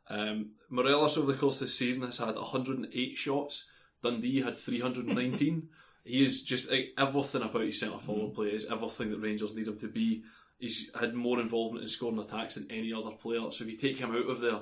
[0.09, 3.67] Um, Morelos over the course of the season has had 108 shots.
[4.03, 5.69] Dundee had 319.
[6.05, 9.69] he is just like, everything about his centre forward play is everything that Rangers need
[9.69, 10.25] him to be.
[10.59, 13.51] He's had more involvement in scoring attacks than any other player.
[13.51, 14.61] So if you take him out of there,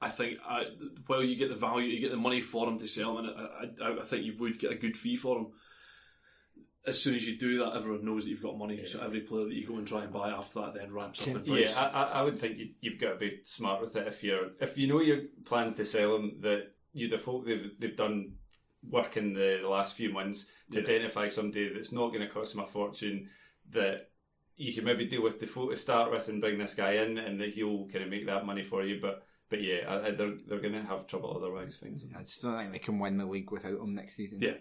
[0.00, 0.64] I think I,
[1.08, 3.36] well you get the value, you get the money for him to sell him, and
[3.36, 5.46] I, I, I think you would get a good fee for him.
[6.86, 8.84] As soon as you do that, everyone knows that you've got money.
[8.86, 11.28] So every player that you go and try and buy after that then ramps up
[11.28, 11.74] in price.
[11.74, 14.06] Yeah, I, I- I would think you, you've got to be smart with it.
[14.06, 17.70] If you're, if you know you're planning to sell them, that you'd have hoped they've,
[17.78, 18.34] they've done
[18.88, 20.84] work in the, the last few months to Yeah.
[20.84, 23.28] identify somebody that's not going to cost them a fortune.
[23.70, 24.08] That
[24.56, 27.38] you can maybe deal with Defoe to start with and bring this guy in, and
[27.40, 28.98] that he'll kind of make that money for you.
[29.02, 31.76] But but yeah, I, I, they're they're going to have trouble otherwise.
[31.76, 32.02] Things.
[32.16, 34.40] I just don't think they can win the league without him next season.
[34.40, 34.54] Yeah.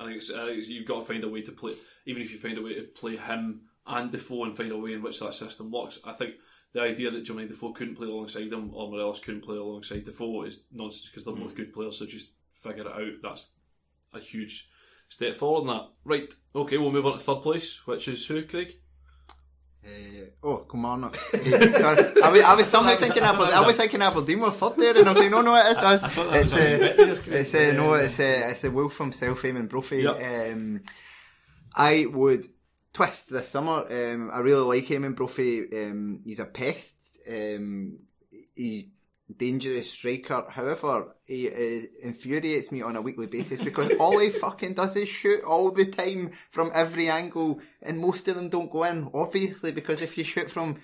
[0.00, 1.74] I think, it's, I think you've got to find a way to play,
[2.06, 4.94] even if you find a way to play him and Defoe and find a way
[4.94, 5.98] in which that system works.
[6.04, 6.34] I think
[6.72, 10.44] the idea that Jermaine Defoe couldn't play alongside him or Morelos couldn't play alongside Defoe
[10.44, 11.42] is nonsense because they're hmm.
[11.42, 13.22] both good players, so just figure it out.
[13.22, 13.50] That's
[14.14, 14.70] a huge
[15.08, 15.88] step forward in that.
[16.04, 18.76] Right, okay, we'll move on to third place, which is who, Craig?
[19.84, 21.12] Uh, oh, come on!
[21.14, 22.22] Sorry.
[22.22, 23.54] I was, I was somehow thinking Aberdeen.
[23.54, 25.78] I was thinking Aberdeen were third there, and I was like, no, no, it is
[25.78, 26.06] us.
[26.14, 28.92] thought that It's was a uh, bit it's uh, no, it's uh, it's the Wolf
[28.92, 30.02] from Selfame and Brophy.
[30.02, 30.52] Yep.
[30.52, 30.82] Um,
[31.74, 32.44] I would
[32.92, 33.86] twist this summer.
[33.90, 35.66] Um, I really like Eamonn Brophy.
[35.72, 37.18] Um, he's a pest.
[37.28, 38.00] Um,
[38.54, 38.86] he's
[39.36, 40.46] dangerous striker.
[40.50, 45.08] However, he uh, infuriates me on a weekly basis because all he fucking does is
[45.08, 49.10] shoot all the time from every angle, and most of them don't go in.
[49.14, 50.76] Obviously, because if you shoot from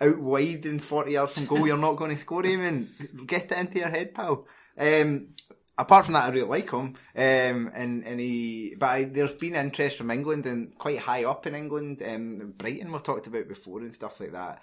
[0.00, 2.88] out wide and 40 yards from goal, you're not going to score and
[3.26, 4.46] get it into your head, pal.
[4.78, 5.28] Um,
[5.76, 6.94] apart from that, I really like him.
[7.16, 11.46] Um, and, and he, but I, there's been interest from England and quite high up
[11.46, 12.02] in England.
[12.06, 14.62] Um, Brighton we've talked about before and stuff like that.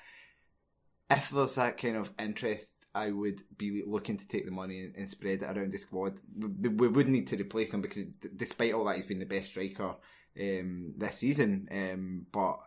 [1.10, 4.96] If there's that kind of interest, I would be looking to take the money and,
[4.96, 6.20] and spread it around the squad.
[6.38, 9.26] We, we would need to replace him because d- despite all that, he's been the
[9.26, 9.96] best striker
[10.40, 11.68] um, this season.
[11.70, 12.58] Um, but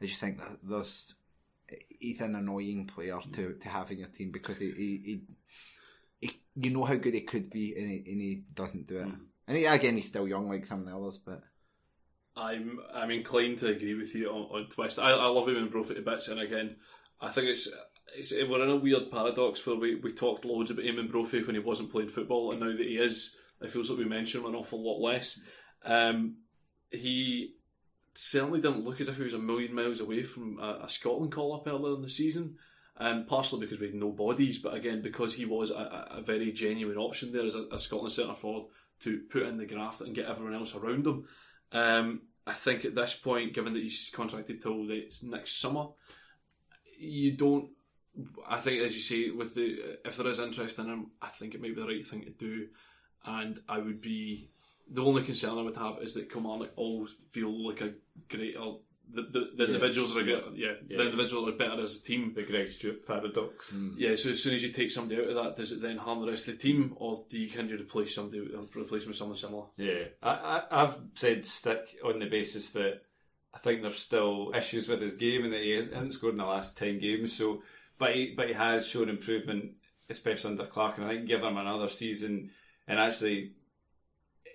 [0.00, 1.14] I just think that there's
[2.00, 5.22] he's an annoying player to, to have in your team because he, he, he,
[6.20, 9.08] he you know how good he could be and he, and he doesn't do it.
[9.46, 11.42] And he, again, he's still young like some of the others, but
[12.36, 14.98] I'm I'm inclined to agree with you on, on Twist.
[14.98, 16.76] I, I love Eamonn Brophy to bits, and again,
[17.20, 17.68] I think it's
[18.48, 21.60] we're in a weird paradox where we, we talked loads about Eamonn Brophy when he
[21.60, 24.54] wasn't playing football, and now that he is, it feels like we mention him an
[24.54, 25.40] awful lot less.
[25.84, 26.36] Um,
[26.90, 27.54] he
[28.14, 31.32] certainly didn't look as if he was a million miles away from a, a Scotland
[31.32, 32.56] call up earlier in the season.
[33.00, 36.20] And partially because we had no bodies, but again because he was a, a a
[36.20, 40.00] very genuine option there as a, a Scotland centre forward to put in the graft
[40.00, 41.24] and get everyone else around him.
[41.70, 45.86] Um, I think at this point, given that he's contracted till the next summer,
[46.98, 47.70] you don't.
[48.48, 51.54] I think, as you say, with the if there is interest in him, I think
[51.54, 52.66] it might be the right thing to do.
[53.24, 54.48] And I would be
[54.90, 57.94] the only concern I would have is that Kilmarnock all feel like a
[58.28, 58.56] great.
[58.56, 60.44] Or the, the, the individuals are good.
[60.54, 60.98] Yeah, Yeah.
[60.98, 62.32] the individuals are better as a team.
[62.34, 63.74] The Greg Stewart paradox.
[63.96, 66.20] Yeah, so as soon as you take somebody out of that, does it then harm
[66.20, 69.10] the rest of the team, or do you can you replace somebody with- replace them
[69.10, 69.64] with someone similar?
[69.76, 73.00] Yeah, I, I, I've said stick on the basis that
[73.54, 76.44] I think there's still issues with his game and that he hasn't scored in the
[76.44, 77.32] last ten games.
[77.34, 77.62] So,
[77.98, 79.72] but he, but he has shown improvement,
[80.08, 80.98] especially under Clarke.
[80.98, 82.50] And I think give him another season,
[82.86, 83.52] and actually,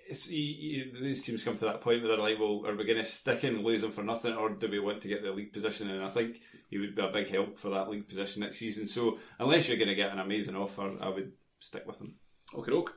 [0.08, 2.98] he, he, these teams come to that point where they're like, well, are we going
[2.98, 5.54] to stick and lose him for nothing, or do we want to get the league
[5.54, 5.90] position?
[5.90, 8.88] And I think he would be a big help for that league position next season.
[8.88, 12.16] So, unless you're going to get an amazing offer, I would stick with him.
[12.56, 12.94] Okay, doke.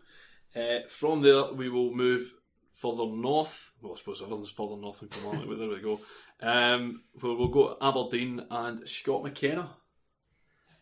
[0.54, 2.32] Uh, from there, we will move
[2.72, 3.72] further north.
[3.80, 6.00] Well, I suppose everything's further north than Kilmarnock, but there we go.
[6.40, 9.70] Um, we'll go Aberdeen and Scott McKenna.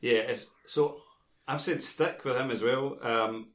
[0.04, 0.34] Yeah,
[0.66, 0.98] so
[1.48, 2.98] I've said stick with him as well.
[3.00, 3.52] Um,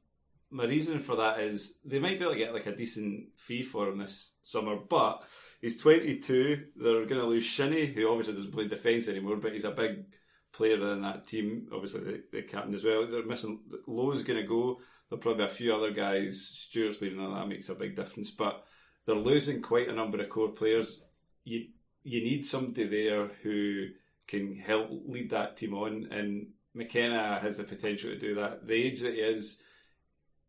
[0.49, 3.61] my reason for that is they might be able to get like a decent fee
[3.61, 5.21] for him this summer, but
[5.61, 6.65] he's 22.
[6.75, 10.05] They're going to lose Shinnie, who obviously doesn't play defence anymore, but he's a big
[10.51, 11.67] player in that team.
[11.71, 13.05] Obviously, the, the captain as well.
[13.05, 14.79] They're missing Lowe's going to go.
[15.07, 16.49] There'll probably be a few other guys.
[16.51, 18.31] Stewart's leaving, and that makes a big difference.
[18.31, 18.65] But
[19.05, 21.03] they're losing quite a number of core players.
[21.43, 21.67] You
[22.01, 23.89] you need somebody there who
[24.29, 28.67] can help lead that team on, and McKenna has the potential to do that.
[28.67, 29.59] The age that he is,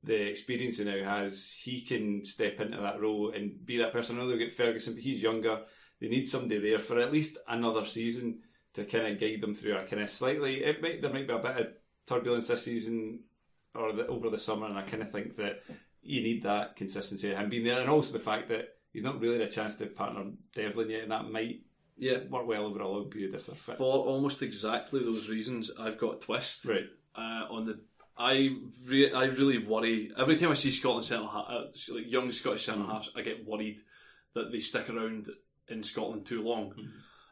[0.04, 4.16] the experience he now has, he can step into that role and be that person.
[4.16, 5.62] I know they'll get Ferguson, but he's younger.
[6.00, 8.40] They need somebody there for at least another season
[8.74, 10.62] to kind of guide them through a kind of slightly.
[10.62, 11.66] It might there might be a bit of
[12.06, 13.20] turbulence this season
[13.74, 15.62] or the, over the summer, and I kind of think that
[16.02, 19.20] you need that consistency of him being there, and also the fact that he's not
[19.20, 21.60] really had a chance to partner Devlin yet, and that might
[22.00, 23.76] Yeah, work well over a long period if they're fit.
[23.76, 26.64] for almost exactly those reasons, I've got Twist.
[26.64, 26.86] Right.
[27.14, 27.80] Uh, on the,
[28.16, 32.32] I re- I really worry every time I see Scotland centre half, uh, like young
[32.32, 33.10] Scottish centre halves.
[33.14, 33.80] I get worried
[34.34, 35.28] that they stick around
[35.68, 36.74] in Scotland too long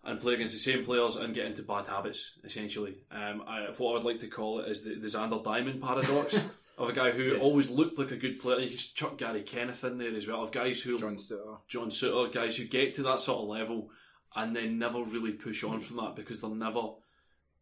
[0.05, 2.39] and play against the same players and get into bad habits.
[2.45, 5.83] Essentially, um, I, what I would like to call it is the, the Zander Diamond
[5.83, 6.41] paradox.
[6.79, 8.61] of a guy who always looked like a good player.
[8.61, 10.45] You can chuck Gary Kenneth in there as well.
[10.45, 11.59] Of guys who John Souttar.
[11.67, 13.91] John Souttar, guys who get to that sort of level
[14.37, 15.79] and then never really push on hmm.
[15.79, 16.81] from that because they're never.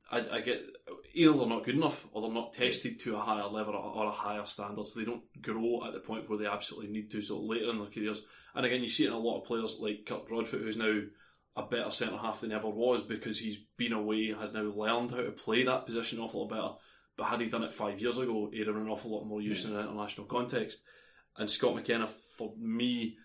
[0.08, 0.62] I, I get
[1.14, 4.06] either they're not good enough or they're not tested to a higher level or, or
[4.06, 7.22] a higher standard, so they don't grow at the point where they absolutely need to.
[7.22, 8.22] So later in their careers,
[8.54, 11.00] and again, you see it in a lot of players like Kirk Broadfoot, who's now
[11.56, 15.22] a better centre half than ever was because he's been away, has now learned how
[15.22, 16.74] to play that position an awful lot better.
[17.16, 19.64] But had he done it five years ago, he'd have an awful lot more use
[19.64, 20.82] in an international context.
[21.38, 23.16] And Scott McKenna, for me,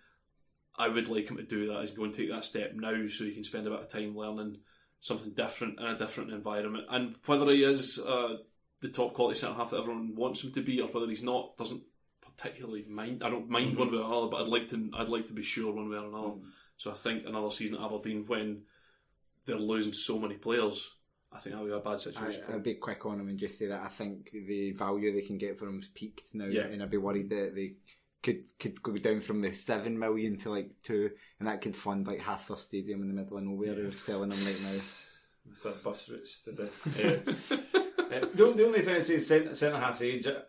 [0.78, 1.82] I would like him to do that.
[1.82, 4.16] Is go and take that step now, so he can spend a bit of time
[4.16, 4.58] learning
[5.00, 6.86] something different in a different environment.
[6.90, 8.38] And whether he is uh,
[8.82, 11.58] the top quality centre half that everyone wants him to be, or whether he's not,
[11.58, 11.84] doesn't
[12.22, 13.24] particularly mind.
[13.24, 14.90] I don't mind one way or another, but I'd like to.
[14.96, 16.36] I'd like to be sure one way or another.
[16.78, 18.64] So I think another season at Aberdeen when
[19.46, 20.90] they're losing so many players,
[21.32, 22.62] I think that would be a bad situation them.
[22.62, 25.58] be quick on him and just say that I think the value they can get
[25.60, 26.64] for him's peaked now, Yeah.
[26.64, 27.74] and I'd be worried that they
[28.24, 32.08] could could go down from the seven million to like two, and that could fund
[32.08, 33.76] like half their stadium in the middle of nowhere.
[33.76, 34.80] They're selling them right now.
[35.50, 36.70] with their bus routes to the.
[38.12, 40.46] Uh, uh, the, the only thing I'd say is centre, centre half's age at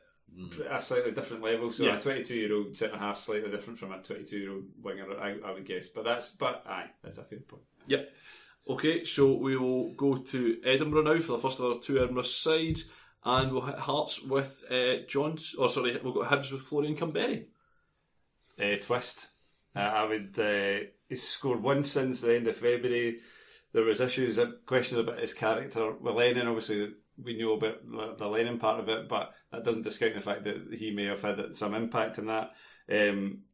[0.69, 1.71] a slightly different level.
[1.71, 1.97] So Yeah.
[1.97, 5.37] a 22 year old centre half slightly different from a 22 year old winger, I,
[5.45, 5.87] I would guess.
[5.87, 7.63] But that's but aye, that's a fair point.
[7.87, 8.11] Yep.
[8.69, 12.23] Okay, so we will go to Edinburgh now for the first of our two Edinburgh
[12.25, 12.89] sides,
[13.25, 15.55] and we'll hit Hearts with uh, Johns.
[15.57, 17.45] Or sorry, we'll go Hibs with Florian Kamberi.
[18.61, 19.29] Uh, twist.
[19.75, 20.39] Uh, I would.
[20.39, 23.21] Uh, he's scored one since the end of February.
[23.73, 26.47] There was issues, uh, questions about his character with Lennon.
[26.47, 30.45] Obviously, we know about the- Lennon part of it, but that doesn't discount the fact
[30.45, 32.51] that he may have had some impact in that.
[32.91, 33.45] Um,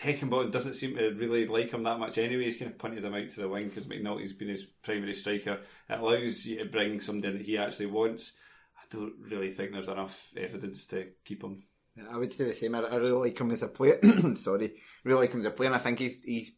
[0.00, 2.44] Heckingbottom doesn't seem to really like him that much anyway.
[2.44, 5.60] He's kind of punted him out to the wing because McNulty's been his primary striker.
[5.88, 8.32] It allows you to bring somebody that he actually wants.
[8.78, 11.64] I don't really think there's enough evidence to keep him.
[12.10, 12.74] I would say the same.
[12.74, 13.98] I, I really like him as a player.
[14.36, 14.74] Sorry,
[15.04, 15.68] really like him as a player.
[15.68, 16.52] And I think he's he's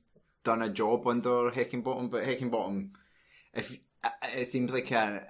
[0.44, 2.10] done a job under Heckingbottom.
[2.10, 2.90] But Heckingbottom,
[3.52, 5.26] if uh, it seems like a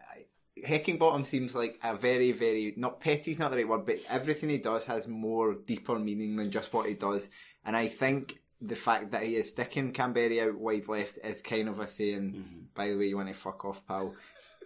[0.62, 4.58] Heckingbottom seems like a very very not petty's not the right word, but everything he
[4.58, 7.30] does has more deeper meaning than just what he does.
[7.64, 11.68] And I think the fact that he is sticking Kamberi out wide left is kind
[11.68, 12.60] of a saying, mm-hmm.
[12.74, 14.14] by the way, you want to fuck off, pal.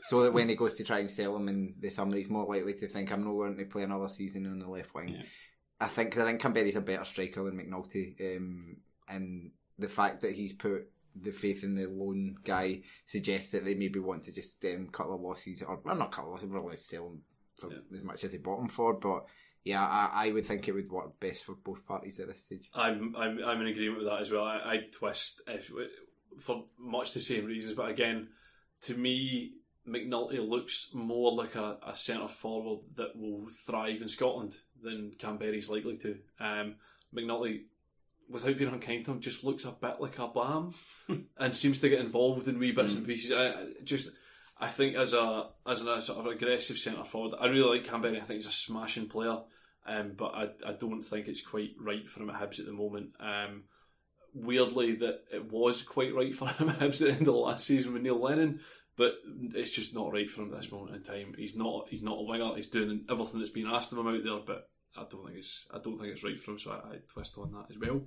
[0.02, 2.46] So that when he goes to try and sell him in the summer, he's more
[2.46, 5.22] likely to think, I'm not going to play another season on the left wing.
[5.80, 8.76] I think I think Kamberi's a better striker than McNulty, um,
[9.08, 13.74] and the fact that he's put the faith in the loan guy suggests that they
[13.74, 16.76] maybe want to just um, cut the losses, or well, not cut the losses, probably
[16.76, 17.22] sell him
[17.56, 18.94] for as much as they bought him for.
[18.94, 19.26] But
[19.64, 22.68] yeah, I, I would think it would work best for both parties at this stage.
[22.74, 24.44] I'm I'm I'm in agreement with that as well.
[24.44, 25.70] I, I twist if,
[26.40, 28.28] for much the same reasons, but again,
[28.82, 29.52] to me,
[29.88, 35.70] McNulty looks more like a, a centre forward that will thrive in Scotland than Kamberi's
[35.70, 36.18] likely to.
[36.38, 36.76] Um,
[37.14, 37.62] McNulty,
[38.28, 40.72] without being unkind to him, just looks a bit like a bam
[41.38, 43.32] and seems to get involved in wee bits and pieces.
[43.32, 44.10] I, I just.
[44.60, 48.16] I think as a as a sort of aggressive centre forward, I really like Canberra.
[48.16, 49.38] I think he's a smashing player,
[49.86, 52.72] um, but I, I don't think it's quite right for him at Hibs at the
[52.72, 53.10] moment.
[53.20, 53.62] Um,
[54.34, 57.32] weirdly, that it was quite right for him at Hibs at the end of the
[57.34, 58.58] last season with Neil Lennon,
[58.98, 59.14] but
[59.54, 61.32] it's just not right for him at this moment in time.
[61.38, 62.56] He's not he's not a winger.
[62.56, 65.66] He's doing everything that's been asked of him out there, but I don't think it's
[65.72, 66.58] I don't think it's right for him.
[66.58, 68.02] So I, I twist on that as well.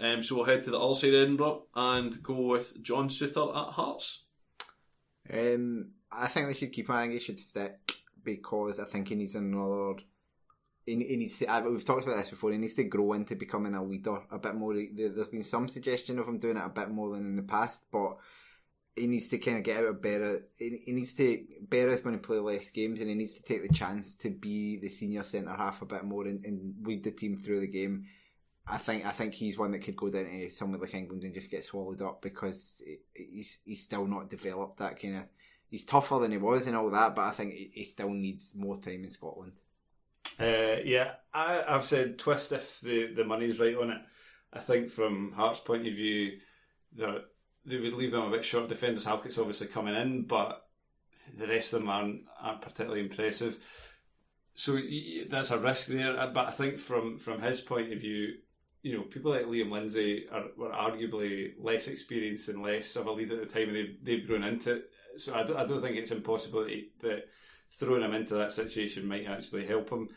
[0.00, 3.56] Um, so we'll head to the other side of Edinburgh and go with John Souttar
[3.56, 4.24] at Hearts.
[5.32, 6.94] Um, I think they should keep him.
[6.94, 9.94] I think he should stick because I think he needs another.
[10.84, 11.64] He, he needs to.
[11.68, 12.52] We've talked about this before.
[12.52, 14.74] He needs to grow into becoming a leader a bit more.
[14.74, 17.84] There's been some suggestion of him doing it a bit more than in the past,
[17.90, 18.18] but
[18.98, 20.42] he needs to kind of get out of Berra.
[20.58, 21.44] He, needs to.
[21.66, 24.78] Berra's going to play less games, and he needs to take the chance to be
[24.78, 28.06] the senior centre half a bit more and, and lead the team through the game.
[28.66, 31.34] I think I think he's one that could go down to somewhere like England and
[31.34, 32.82] just get swallowed up because
[33.14, 35.28] he's he's still not developed that kind of.
[35.70, 38.76] He's tougher than he was and all that, but I think he, still needs more
[38.76, 39.52] time in Scotland.
[40.40, 44.00] Uh, yeah, I, I've said twist if the, the money's right on it.
[44.50, 46.38] I think from Hearts' point of view,
[46.96, 47.24] they're-
[47.68, 48.68] they would leave them a bit short.
[48.68, 50.62] Defenders Halkett's obviously coming in, but
[51.36, 53.58] the rest of them aren't, aren't particularly impressive.
[54.54, 54.78] So
[55.30, 56.18] that's a risk there.
[56.18, 58.34] Uh, But I think from, from his point of view,
[58.82, 63.12] you know, people like Liam Lindsay are were arguably less experienced and less of a
[63.12, 64.84] leader at the time, and they've, they've grown into it.
[65.16, 67.24] So I don't, I don't think it's impossible that, he- that
[67.70, 70.08] throwing him into that situation might actually help him.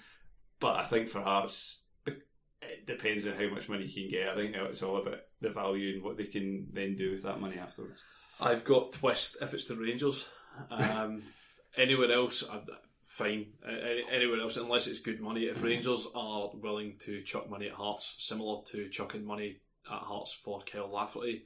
[0.60, 4.30] But I think for Hearts, it depends on how much money you can get.
[4.30, 7.42] I think it's all about the value and what they can then do with that
[7.42, 8.02] money afterwards.
[8.40, 10.28] I've got twist if it's the Rangers.
[10.70, 11.24] Um,
[11.78, 12.62] anywhere else, I'd,
[13.04, 13.48] fine.
[13.66, 15.46] Uh, any- anywhere else, unless it's good money.
[15.46, 19.58] If Rangers are willing to chuck money at Hearts, similar to chucking money
[19.92, 21.44] at Hearts for Kyle Lafferty,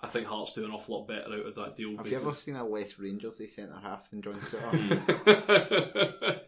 [0.00, 1.96] I think Hearts do an awful lot better out of that deal.
[1.96, 6.40] Have you ever seen a less Rangersy centre half than John Souttar?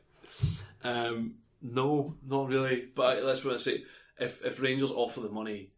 [0.85, 2.89] um, no, not really.
[2.95, 3.85] But that's what I say.
[4.19, 5.71] If if Rangers offer the money,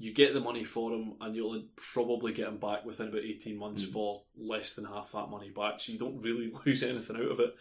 [0.00, 3.58] you get the money for him, and you'll probably get him back within about eighteen
[3.58, 5.78] months for less than half that money back.
[5.78, 7.54] So you don't really lose anything out of it.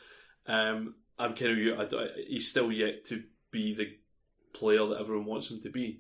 [0.48, 1.76] Um, I'm kind of you.
[1.76, 3.22] I, I, he's still yet to
[3.52, 3.90] be the
[4.58, 6.00] player that everyone wants him to be,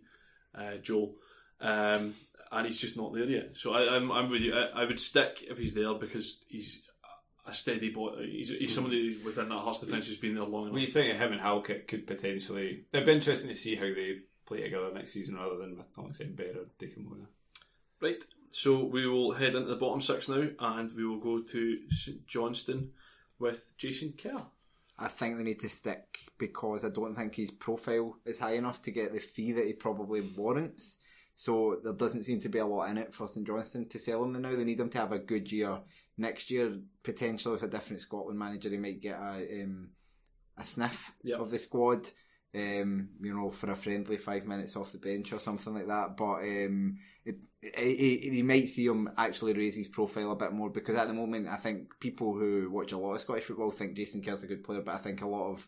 [0.56, 1.16] uh, Joel.
[1.60, 2.14] Um,
[2.52, 3.58] and he's just not there yet.
[3.58, 4.56] So I, I'm, I'm with you.
[4.56, 6.84] I, I would stick if he's there because he's
[7.46, 8.12] a steady boy.
[8.26, 10.76] He's, he's somebody within that Hearts defence who's been there long enough.
[10.76, 12.86] Do you think of him and Halkett could potentially?
[12.94, 14.20] It'd be interesting to see how they
[14.50, 17.28] play together next season rather than with alongside Bear or Dikamona.
[18.02, 18.22] Right.
[18.50, 22.26] So we will head into the bottom six now, and we will go to St
[22.28, 22.89] Johnstone
[23.38, 24.43] with Jason Kerr.
[24.97, 28.82] I think they need to stick because I don't think his profile is high enough
[28.82, 30.97] to get the fee that he probably warrants.
[31.36, 34.26] So there doesn't seem to be a lot in it for St Johnstone to sell
[34.26, 34.56] him now.
[34.56, 35.78] They need him to have a good year.
[36.18, 36.74] Next year,
[37.04, 39.89] potentially with a different Scotland manager, he might get a um,
[40.58, 41.39] a sniff Yep.
[41.39, 42.10] of the squad.
[42.56, 46.18] Um, you know, for a friendly five minutes off the bench or something like that.
[46.18, 50.72] But um, it, it, you might see him actually raise his profile a bit more
[50.72, 53.95] because at the moment, I think people who watch a lot of Scottish football think
[53.95, 55.68] Jason Kerr's a good player, but I think a lot of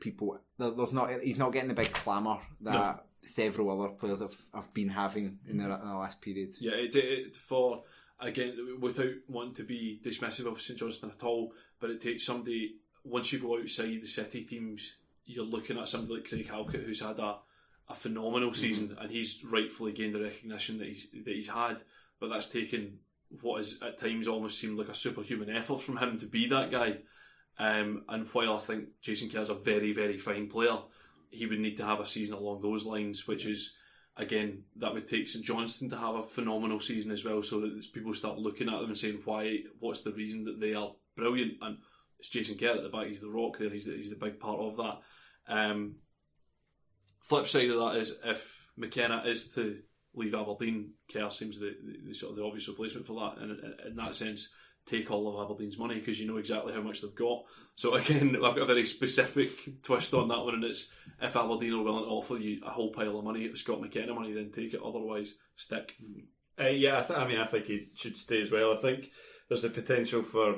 [0.00, 4.72] people there's not he's not getting the big clamour that several other players have, have
[4.74, 6.52] been having in the, in the last period.
[6.60, 7.82] Yeah, it, it, for
[8.20, 12.76] again, without wanting to be dismissive of St Johnstone at all, but it takes somebody
[13.02, 17.00] once you go outside the city teams, you're looking at somebody like Craig Halkett who's
[17.00, 17.36] had a,
[17.88, 21.82] a phenomenal season and he's rightfully gained the recognition that he's that he's had,
[22.20, 22.98] but that's taken
[23.40, 26.70] what is at times almost seemed like a superhuman effort from him to be that
[26.70, 26.98] guy.
[27.58, 30.78] Um, and while I think Jason Kerr's a very, very fine player,
[31.30, 33.76] he would need to have a season along those lines, which is
[34.16, 37.92] again that would take St Johnstone to have a phenomenal season as well, so that
[37.92, 41.54] people start looking at them and saying why, what's the reason that they are brilliant?
[41.62, 41.78] And
[42.18, 43.70] it's Jason Kerr at the back; he's the rock there.
[43.70, 44.98] He's the, he's the big part of that.
[45.46, 45.96] Um,
[47.20, 49.78] flip side of that is if McKenna is to
[50.14, 53.42] leave Aberdeen, Kerr seems the, the, the sort of the obvious replacement for that.
[53.42, 54.48] And in, in that sense,
[54.86, 57.44] take all of Aberdeen's money because you know exactly how much they've got.
[57.74, 60.90] So again, I've got a very specific twist on that one, and it's
[61.20, 64.32] if Aberdeen are willing to offer you a whole pile of money, Scott McKenna money,
[64.32, 64.80] then take it.
[64.84, 65.94] Otherwise, stick.
[66.60, 68.72] Uh, yeah, I, th- I mean, I think he should stay as well.
[68.72, 69.10] I think
[69.48, 70.56] there's a potential for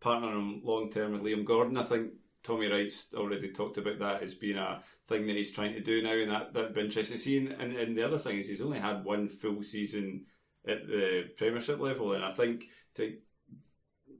[0.00, 1.76] partnering long term with Liam Gordon.
[1.76, 5.74] I think Tommy Wright's already talked about that as being a thing that he's trying
[5.74, 7.36] to do now, and that that'd be interesting to see.
[7.38, 10.26] And, and the other thing is, he's only had one full season
[10.66, 12.64] at the Premiership level, and I think
[12.96, 13.16] to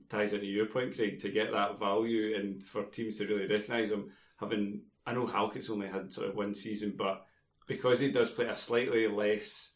[0.09, 3.91] ties into your point, Craig, to get that value and for teams to really recognise
[3.91, 4.09] him,
[4.39, 7.25] having I know Halkett's only had sort of one season, but
[7.67, 9.73] because he does play a slightly less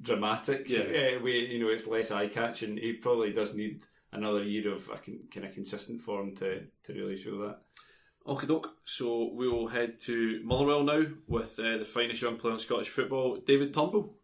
[0.00, 0.80] dramatic Yeah.
[0.80, 2.76] uh, way, you know, it's less eye catching.
[2.76, 3.82] He probably does need
[4.12, 7.60] another year of a con- kind of consistent form to to really show that.
[8.26, 8.70] Okie doke.
[8.84, 12.88] So we will head to Motherwell now with uh, the finest young player in Scottish
[12.88, 14.14] football, David Turnbull.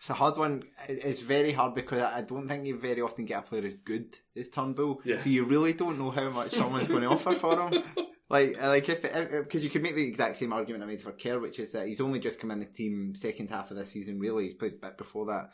[0.00, 0.64] It's a hard one.
[0.88, 3.74] It's very hard because I I don't think you very often get a player as
[3.84, 5.00] good as Turnbull.
[5.04, 5.18] Yeah.
[5.18, 7.82] So you really don't know how much someone's going to offer for him.
[8.30, 11.38] Like, like if because you could make the exact same argument I made for Kerr,
[11.38, 14.18] which is that he's only just come in the team second half of this season.
[14.18, 15.52] Really, he's played a bit before that.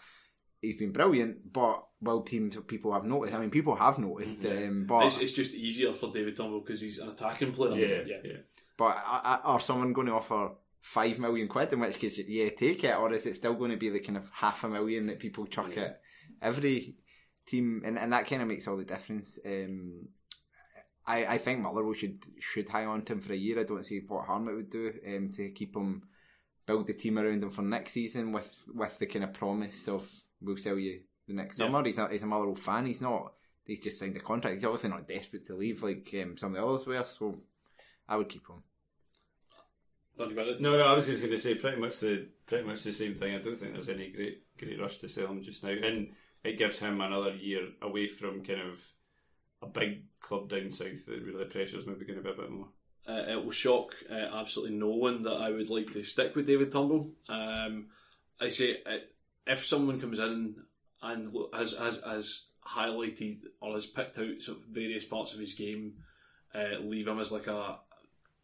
[0.61, 3.35] He's been brilliant, but well, teams people have noticed.
[3.35, 4.45] I mean, people have noticed.
[4.45, 8.05] Um, but It's, it's just easier for David Turnbull because he's an attacking player.
[8.07, 8.17] yeah.
[8.25, 8.37] Yeah.
[8.77, 10.51] But I- I- are someone going to offer
[10.81, 11.73] five million quid?
[11.73, 14.19] In which case, yeah, take it, or is it still going to be the kind
[14.19, 16.01] of half a million that people chuck at
[16.43, 16.97] every
[17.47, 17.83] team?
[17.85, 19.39] And, and that kind of makes all the difference.
[19.45, 20.09] Um,
[21.07, 23.59] I, I think Motherwell should should hang on to him for a year.
[23.61, 26.03] I don't see what harm it would do um, to keep him,
[26.67, 30.09] build the team around him for next season with with the kind of promise of
[30.43, 31.67] we'll sell you the next Yeah.
[31.67, 31.85] summer.
[31.85, 32.87] He's a, he's a Motherwell fan.
[32.87, 33.35] He's not.
[33.67, 34.57] He's just signed a contract.
[34.57, 37.05] He's obviously not desperate to leave like um, some of the others were.
[37.05, 37.39] So
[38.09, 38.63] I would keep him.
[40.19, 40.61] Don't you about it?
[40.61, 43.15] No, no, I was just going to say pretty much the pretty much the same
[43.15, 43.35] thing.
[43.35, 46.09] I don't think there's any great great rush to sell him just now, and
[46.45, 48.85] it gives him another year away from kind of
[49.63, 52.51] a big club down south that really the pressure's maybe going to be a bit
[52.51, 52.69] more.
[53.09, 56.47] uh, it will shock uh, absolutely no one that I would like to stick with
[56.47, 57.11] David Turnbull.
[57.29, 57.87] Um,
[58.41, 58.97] I say uh,
[59.47, 60.57] if someone comes in
[61.03, 65.55] and has has has highlighted or has picked out sort of various parts of his
[65.55, 65.95] game,
[66.55, 67.79] uh, leave him as like a.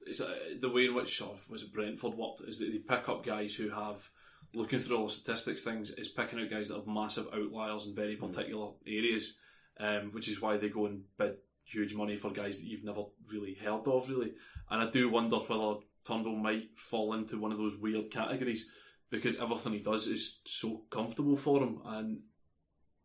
[0.09, 3.09] It's a, the way in which sort of was Brentford worked is that they pick
[3.09, 4.09] up guys who have
[4.55, 7.95] looking through all the statistics things is picking out guys that have massive outliers in
[7.95, 9.35] very particular areas,
[9.81, 13.03] um, which is why they go and bid huge money for guys that you've never
[13.29, 14.33] really heard of, really.
[14.71, 18.67] And I do wonder whether Turnbull might fall into one of those weird categories
[19.11, 21.81] because everything he does is so comfortable for him.
[21.85, 22.21] And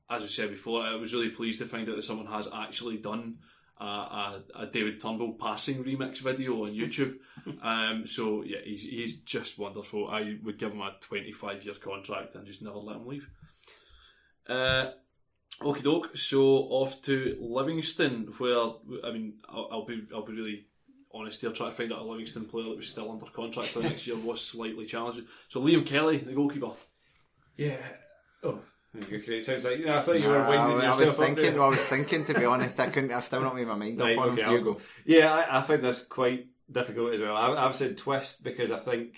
[0.10, 2.97] as I said before, I was really pleased to find out that someone has actually
[2.97, 3.38] done
[3.80, 7.18] a, a, a David Turnbull passing remix video on YouTube.
[7.62, 10.08] um, so yeah, he's he's just wonderful.
[10.08, 13.28] I would give him a 25 year contract and just never let him leave.
[14.47, 14.91] Uh,
[15.62, 16.18] Okie doke.
[16.18, 18.72] So off to Livingston, where
[19.04, 20.66] I mean, I'll, I'll be I'll be really
[21.14, 21.51] honest here.
[21.51, 24.18] Try to find out a Livingston player that was still under contract for next year
[24.18, 25.26] was slightly challenging.
[25.49, 26.72] So Liam Kelly, the goalkeeper.
[27.57, 27.78] Yeah.
[28.43, 28.59] Oh.
[29.14, 31.53] Okay, sounds like I thought you were Nah, winding I was yourself up thinking.
[31.53, 31.62] there.
[31.64, 32.26] I was thinking.
[32.26, 33.14] To be honest, I couldn't.
[33.14, 34.45] I've still not made my mind up Right, on okay, him.
[34.45, 34.82] So you I'll- go.
[35.05, 37.36] Yeah, I, I find this quite difficult as well.
[37.38, 39.16] I, I've said twist because I think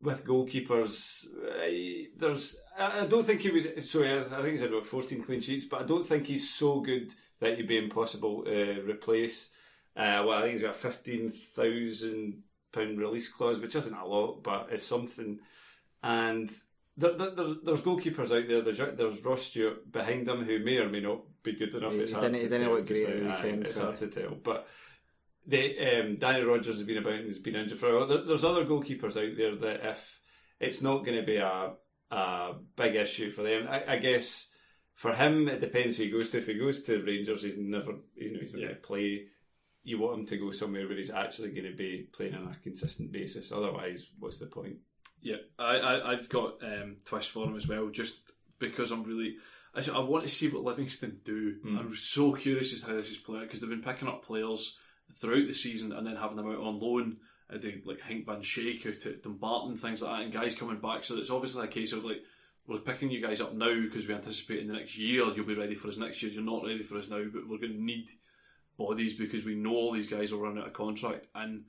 [0.00, 1.26] with goalkeepers,
[1.60, 2.56] I, there's.
[2.78, 3.90] I, I don't think he was.
[3.90, 6.48] Sorry, I, I think he's had about 14 clean sheets, but I don't think he's
[6.54, 9.50] so good that he'd be impossible to replace.
[9.96, 14.42] Uh, well, I think he's got a 15,000 pound release clause, which isn't a lot,
[14.42, 15.38] but it's something.
[16.02, 16.50] And
[16.96, 18.62] there, there, there- there's goalkeepers out there.
[18.62, 21.94] There's, there's Ross Stewart behind him who may or may not be good enough.
[21.94, 23.82] He it's hard didn't- to he didn't tell look great at the weekend, It's so-
[23.84, 24.68] hard to tell, but.
[25.46, 28.06] The, um, Danny Rogers has been about and has been injured for a while.
[28.06, 30.20] There, there's other goalkeepers out there that if
[30.60, 31.70] it's not going to be a,
[32.10, 34.50] a big issue for them, I, I guess
[34.94, 36.38] for him it depends who he goes to.
[36.40, 38.66] If he goes to Rangers, he's never, you know, he's not Yeah.
[38.66, 39.22] going to play.
[39.88, 42.62] You want him to go somewhere where he's actually going to be playing on a
[42.62, 43.52] consistent basis.
[43.52, 44.76] Otherwise, what's the point?
[45.20, 49.36] Yeah, I, I I've got um, twist for him as well, just because I'm really.
[49.74, 51.56] I want to see what Livingston do.
[51.64, 51.78] Mm.
[51.78, 54.76] I'm so curious as to how this is played because they've been picking up players
[55.20, 57.18] throughout the season and then having them out on loan.
[57.52, 60.80] Uh, they, like Hank Van Schaik out at Dumbarton, things like that, and guys coming
[60.80, 61.04] back.
[61.04, 62.22] So it's obviously a case of like
[62.66, 65.54] we're picking you guys up now because we anticipate in the next year you'll be
[65.54, 66.30] ready for us next year.
[66.30, 68.08] You're not ready for us now, but we're going to need
[68.78, 71.64] bodies because we know all these guys will run out of contract and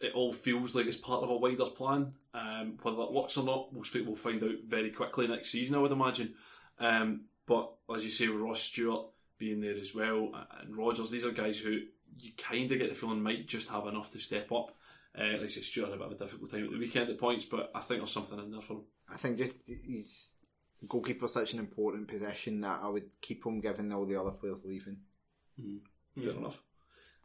[0.00, 2.12] it all feels like it's part of a wider plan.
[2.34, 5.78] Um, whether that works or not, we'll, we'll find out very quickly next season, I
[5.78, 6.34] would imagine.
[6.78, 9.06] Um, but as you say, with Ross Stewart
[9.38, 11.80] being there as well and Rogers, these are guys who
[12.20, 14.76] you kind of get the feeling might just have enough to step up.
[15.18, 17.10] Uh, like I say, Stewart had a bit of a difficult time at the weekend
[17.10, 18.82] at points, but I think there's something in there for him.
[19.10, 20.36] I think just he's
[20.86, 24.58] goalkeeper such an important position that I would keep him given all the other players
[24.64, 24.98] leaving.
[26.18, 26.60] Fair enough.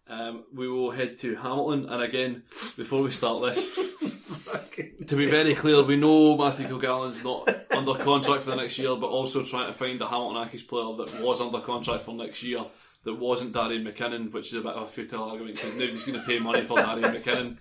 [0.05, 2.43] Um, we will head to Hamilton, and again,
[2.75, 3.75] before we start this,
[5.07, 8.95] to be very clear, we know Matthew Kilgallen's not under contract for the next year,
[8.97, 12.43] but also trying to find a Hamilton Accies player that was under contract for next
[12.43, 12.65] year
[13.05, 16.19] that wasn't Darian McKinnon, which is a bit of a futile argument because nobody's going
[16.19, 17.57] to pay money for Darian McKinnon.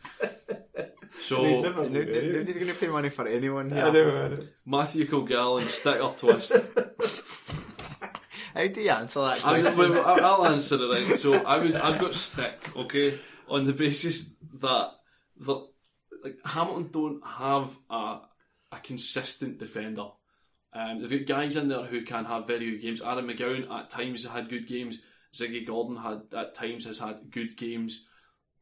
[1.20, 3.84] So No- Nobody's going to pay money for anyone here.
[3.84, 4.38] I know.
[4.66, 6.52] Matthew Kilgallen, stick or twist.
[8.54, 11.18] How do you answer that I, well, I'll answer it right.
[11.18, 14.90] So I would, I've got stick, okay, on the basis that
[15.40, 15.66] that
[16.22, 18.20] like Hamilton don't have a
[18.72, 20.08] a consistent defender.
[20.74, 23.02] Um, they've got guys in there who can have very good games.
[23.02, 25.02] Adam McGowan at times has had good games.
[25.34, 28.06] Ziggy Gordon had at times has had good games.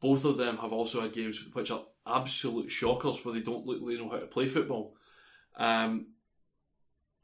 [0.01, 3.81] Both of them have also had games which are absolute shockers where they don't look
[3.81, 4.95] like they know how to play football.
[5.57, 6.07] Um,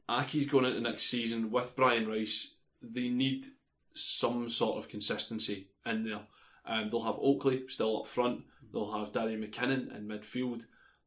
[0.09, 2.55] Accies going into next season with Brian Rice.
[2.81, 3.45] They need
[3.93, 6.21] some sort of consistency in there.
[6.65, 8.41] Um, they'll have Oakley still up front.
[8.71, 10.63] They'll have Darian McKinnon in midfield.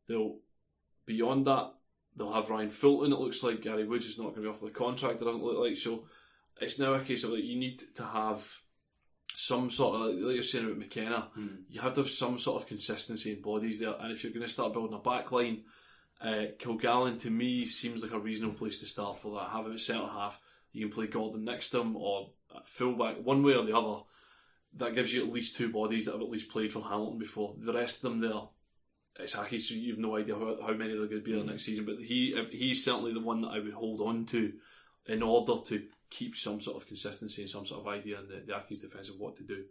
[0.08, 0.38] They'll
[1.06, 1.72] beyond that
[2.16, 3.12] they'll have Ryan Fulton.
[3.12, 5.20] It looks like Gary Woods is not going to be off the contract.
[5.20, 6.04] It doesn't look like so.
[6.60, 8.46] It's now a case of like you need to have
[9.32, 11.28] some sort of like you're saying about McKenna.
[11.68, 13.94] You have to have some sort of consistency in bodies there.
[13.98, 15.62] And if you're going to start building a back line,
[16.20, 19.50] uh, Kilgallen to me seems like a reasonable place to start for that.
[19.50, 20.38] Have him at centre half.
[20.72, 24.02] You can play Gordon next to him or at fullback, one way or the other.
[24.76, 27.56] That gives you at least two bodies that have at least played for Hamilton before.
[27.58, 28.40] The rest of them there,
[29.18, 31.64] it's Aki, so you've no idea how, how many they're going to be there next
[31.64, 31.84] season.
[31.84, 34.52] But he he's certainly the one that I would hold on to
[35.06, 38.42] in order to keep some sort of consistency and some sort of idea in the,
[38.46, 39.64] the Accies' defence of what to do.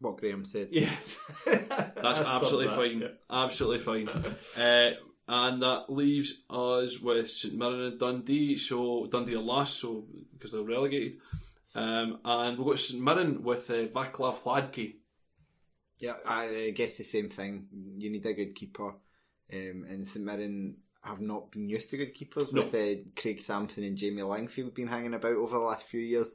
[0.00, 0.68] what Graeme said.
[0.70, 0.90] Yeah,
[1.46, 3.08] That's absolutely fine.
[3.30, 4.08] Absolutely fine.
[4.56, 4.90] Uh,
[5.26, 8.56] and that leaves us with St Mirren and Dundee.
[8.56, 11.18] So Dundee are last, so because they're relegated.
[11.74, 14.96] Um, and we've got St Mirren with uh, Vaclav Hladky.
[15.98, 17.66] Yeah, I guess the same thing.
[17.96, 18.88] You need a good keeper,
[19.52, 22.62] um, and St Mirren have not been used to good keepers No.
[22.62, 26.34] with uh, Craig Samson and Jamie Langfield being hanging about over the last few years.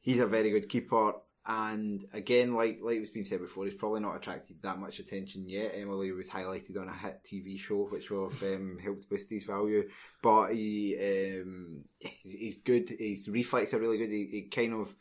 [0.00, 1.14] He's a very good keeper,
[1.46, 5.48] and again, like like was being said before, he's probably not attracted that much attention
[5.48, 5.72] yet.
[5.74, 9.44] Emily was highlighted on a hit TV show, which will have um, helped boost his
[9.44, 9.88] value.
[10.22, 10.96] But he
[11.40, 12.88] um, he's, good.
[12.88, 14.10] His reflex are really good.
[14.10, 14.94] He, he kind of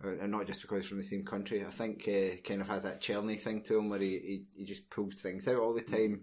[0.00, 1.64] and not just because he's from the same country.
[1.64, 4.64] I think uh, kind of has that Cherney thing to him where he, he, he
[4.64, 6.20] just pulls things out all the time.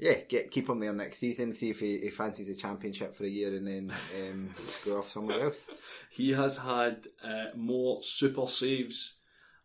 [0.00, 1.52] Yeah, get keep him there next season.
[1.54, 5.10] See if he, he fancies a championship for a year and then um, go off
[5.10, 5.64] somewhere else.
[6.10, 9.16] He has had uh, more super saves,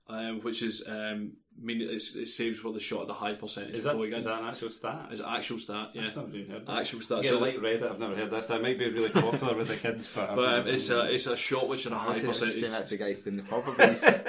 [0.09, 3.75] um, which is um, mean it's, it's saves with the shot at the high percentage
[3.75, 5.07] Is that, going is that an actual stat?
[5.09, 5.91] Is it actual stat?
[5.93, 6.79] Yeah, I've never even heard that.
[6.79, 7.23] actual stat.
[7.23, 8.47] Yeah, So- like Reddit, I've never heard this.
[8.47, 11.37] That might be really popular with the kids, but, but um, it's a it's a
[11.37, 12.69] shot which had a high was saying percentage.
[12.69, 13.63] that's the guys in the pub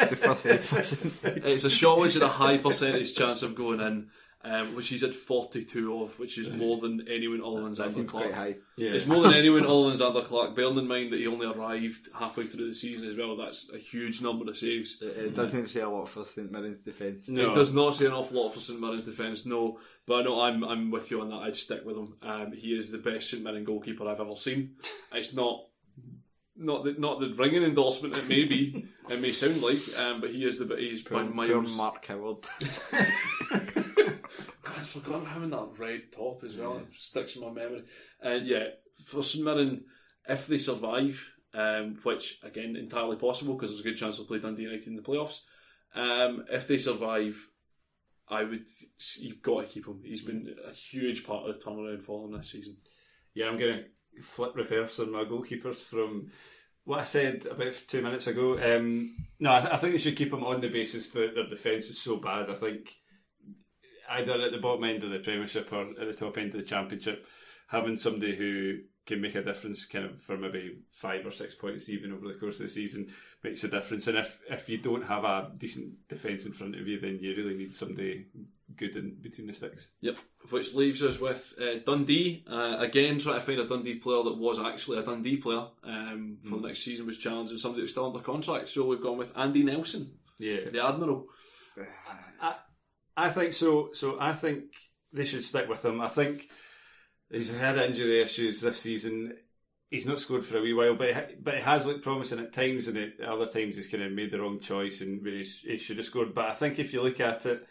[0.06, 1.24] super safe.
[1.44, 4.08] It's a shot which had a high percentage chance of going in,
[4.48, 7.94] um, which he's at 42 of, which is more than anyone other than That Zander
[7.94, 8.34] seems quite Clark.
[8.34, 8.56] high.
[8.76, 8.90] yeah.
[8.92, 10.54] It's more than anyone other than Zander Clark.
[10.54, 13.78] Bearing in mind that he only arrived halfway through the season as well, that's a
[13.78, 15.02] huge number of saves.
[15.02, 17.28] It, it doesn't say a lot for St Mirren's defence.
[17.28, 17.50] No.
[17.50, 19.80] It does not say an awful lot for St Mirren's defence, no.
[20.06, 21.36] But no, I'm I'm with you on that.
[21.38, 22.14] I'd stick with him.
[22.22, 24.76] Um, he is the best St Mirren goalkeeper I've ever seen.
[25.12, 25.64] It's not
[26.56, 28.16] not the not the ringing endorsement.
[28.16, 31.24] It may be, it may sound like, um, but he is the he's by Poor,
[31.24, 31.76] poor miles.
[31.76, 32.46] Mark Howard.
[34.76, 36.78] I've forgotten him in that red top as well.
[36.78, 37.84] It sticks in my memory.
[38.20, 38.68] And yeah,
[39.04, 39.84] for St Mirren,
[40.28, 44.38] if they survive, um, which again entirely possible because there's a good chance they'll play
[44.38, 45.40] Dundee United in the playoffs.
[45.94, 47.48] Um, if they survive,
[48.28, 48.68] I would.
[49.18, 50.02] You've got to keep him.
[50.04, 52.76] He's been a huge part of the turnaround for them this season.
[53.34, 53.84] Yeah, I'm going
[54.16, 56.30] to flip reverse on my goalkeepers from
[56.84, 58.54] what I said about two minutes ago.
[58.54, 61.48] Um, no, I, th- I think they should keep him on the basis that their
[61.48, 62.50] defence is so bad.
[62.50, 62.94] I think
[64.10, 66.66] either at the bottom end of the Premiership or at the top end of the
[66.66, 67.26] Championship,
[67.68, 71.88] having somebody who can make a difference kind of for maybe five or six points
[71.88, 73.06] even over the course of the season
[73.44, 74.08] makes a difference.
[74.08, 77.34] And if, if you don't have a decent defence in front of you, then you
[77.36, 78.26] really need somebody
[78.76, 79.88] good in between the sticks.
[80.00, 80.18] Yep.
[80.50, 84.38] Which leaves us with uh, Dundee uh, again, trying to find a Dundee player that
[84.38, 87.92] was actually a Dundee player um, for the next season was challenging somebody that was
[87.92, 88.66] still under contract.
[88.68, 90.68] So we've gone with Andy Nelson, Yeah.
[90.72, 91.28] the Admiral.
[93.16, 93.90] I think so.
[93.92, 94.64] So I think
[95.12, 96.00] they should stick with him.
[96.00, 96.48] I think
[97.30, 99.34] he's had injury issues this season.
[99.90, 102.52] He's not scored for a wee while, but he, but he has looked promising at
[102.52, 105.78] times, and at other times he's kind of made the wrong choice and really he
[105.78, 106.34] should have scored.
[106.34, 107.66] But I think if you look at it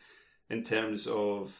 [0.49, 1.57] in terms of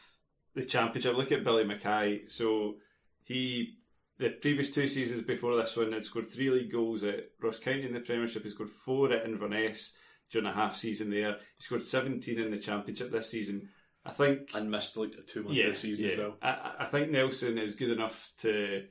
[0.54, 2.26] the championship, look at Billy Mackay.
[2.28, 2.76] So
[3.22, 3.74] he
[4.18, 7.84] the previous two seasons before this one had scored three league goals at Ross County
[7.84, 8.44] in the Premiership.
[8.44, 9.92] He scored four at Inverness
[10.30, 11.36] during a half season there.
[11.56, 13.68] He scored 17 in the Championship this season.
[14.04, 16.36] I think And missed like two months of the season as well.
[16.40, 18.84] I- I, I think Nelson is good enough to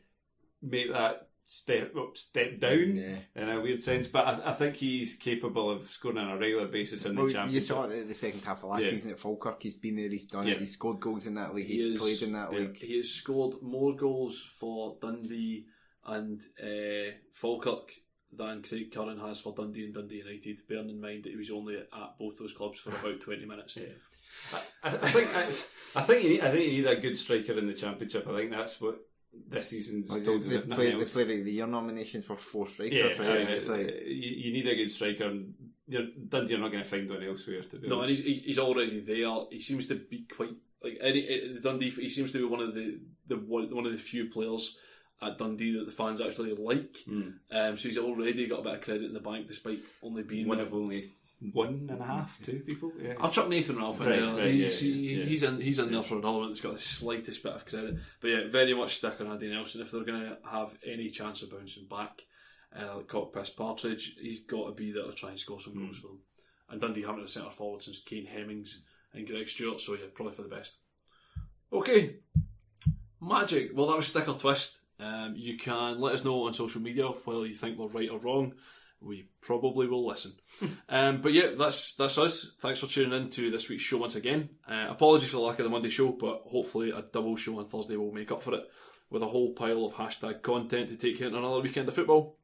[0.61, 3.19] make that step up, step down Yeah.
[3.35, 4.07] in a weird sense.
[4.07, 7.33] But I, I think he's capable of scoring on a regular basis in Well, the
[7.33, 7.53] championship.
[7.61, 8.89] you saw it at the second half of last Yeah.
[8.89, 9.61] season at Falkirk.
[9.61, 10.53] He's been there, he's done Yeah.
[10.55, 12.59] it, he's scored goals in that league, He he's is- played in that yeah.
[12.59, 12.77] league.
[12.77, 15.67] He has scored more goals for Dundee
[16.05, 17.91] and uh, Falkirk
[18.31, 21.51] than Craig Curran has for Dundee and Dundee United, bearing in mind that he was
[21.51, 23.77] only at both those clubs for about 20 minutes.
[23.77, 23.83] Yeah.
[24.83, 27.57] I, I think I, I think you need, I think you need a good striker
[27.57, 28.27] in the championship.
[28.27, 28.99] I think that's what
[29.49, 30.51] this season's Like, told they, us.
[30.53, 31.13] they, If play, nothing they else.
[31.13, 32.73] played the year nominations for four Yeah,
[33.13, 33.47] strikers, right?
[33.69, 35.53] uh, like, you, you need a good striker, and
[35.87, 37.61] you're, Dundee are not going to find one elsewhere.
[37.61, 38.23] To be No, and honest.
[38.23, 39.33] he's, he's he's already there.
[39.51, 40.49] He seems to be quite
[40.83, 41.89] like any eh, Dundee.
[41.91, 44.77] He seems to be one of the the one, one of the few players
[45.21, 46.97] at Dundee that the fans actually like.
[47.05, 47.29] Hmm.
[47.51, 50.47] Um, so he's already got a bit of credit in the bank, despite only being
[50.47, 50.67] one there.
[50.67, 51.05] of only
[51.51, 52.91] one and a half, two people.
[53.01, 53.13] Yeah.
[53.19, 54.33] I'll chuck Nathan Ralph in Right, there.
[54.35, 55.25] right, he's, yeah, he- yeah.
[55.25, 57.97] he's in he's in there for another one that's got the slightest bit of credit.
[58.21, 61.41] But yeah, very much stick on Andy Nelson if they're going to have any chance
[61.43, 62.21] of bouncing back.
[62.77, 65.85] Uh, like Cockpiss Partridge, he's got to be there to try and score some Hmm.
[65.85, 66.19] goals for them.
[66.69, 68.81] And Dundee haven't had a centre forward since Kane Hemmings
[69.13, 70.79] and Greg Stewart, so yeah, probably for the best.
[71.71, 72.17] Okay,
[73.21, 73.71] magic.
[73.73, 74.79] Well, that was stick or twist.
[74.99, 78.19] Um, you can let us know on social media whether you think we're right or
[78.19, 78.53] wrong.
[79.01, 80.33] We probably will listen.
[80.89, 82.53] um, but yeah, that's that's us.
[82.61, 84.49] Thanks for tuning in to this week's show once again.
[84.67, 87.67] Uh, apologies for the lack of the Monday show, but hopefully a double show on
[87.67, 88.63] Thursday will make up for it
[89.09, 92.37] with a whole pile of hashtag content to take you into another weekend of football.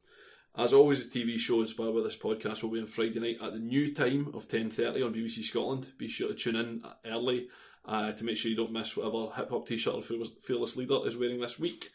[0.56, 3.54] As always, the TV show inspired by this podcast will be on Friday night at
[3.54, 5.94] the new time of 10.30 on BBC Scotland.
[5.98, 7.48] Be sure to tune in early
[7.86, 11.40] uh, to make sure you don't miss whatever hip-hop t-shirt Fearless- Fearless Leader is wearing
[11.40, 11.92] this week.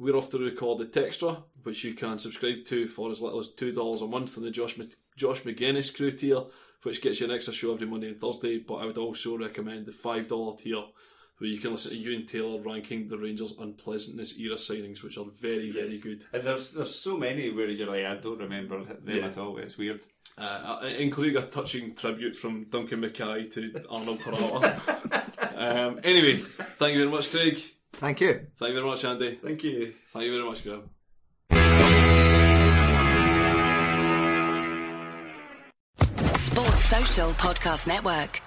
[0.00, 3.48] We're off to record the Textra, which you can subscribe to for as little as
[3.50, 6.40] $2 a month on the Josh, Mc- Josh McGuinness crew tier,
[6.84, 8.56] which gets you an extra show every Monday and Thursday.
[8.58, 10.82] But I would also recommend the $5 tier,
[11.36, 15.18] where you can listen to you and Taylor ranking the Rangers' unpleasantness era signings, which
[15.18, 16.24] are very, very good.
[16.32, 19.26] And there's there's so many where you're like, I don't remember them Yeah.
[19.26, 19.58] at all.
[19.58, 20.00] It's weird.
[20.38, 24.80] uh, including a touching tribute from Duncan Mackay to Arnold Peralta.
[25.56, 27.60] um, anyway, thank you very much, Craig.
[27.94, 28.46] Thank you.
[28.58, 29.38] Thank you very much, Andy.
[29.42, 29.94] Thank you.
[30.12, 30.88] Thank you very much, Graeme.
[36.36, 38.40] Sports Social Podcast Network.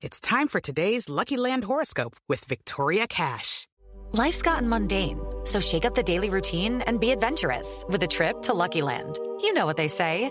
[0.00, 3.66] It's time for today's Lucky Land horoscope with Victoria Cash.
[4.12, 8.42] Life's gotten mundane, so shake up the daily routine and be adventurous with a trip
[8.42, 9.18] to Lucky Land.
[9.40, 10.30] You know what they say.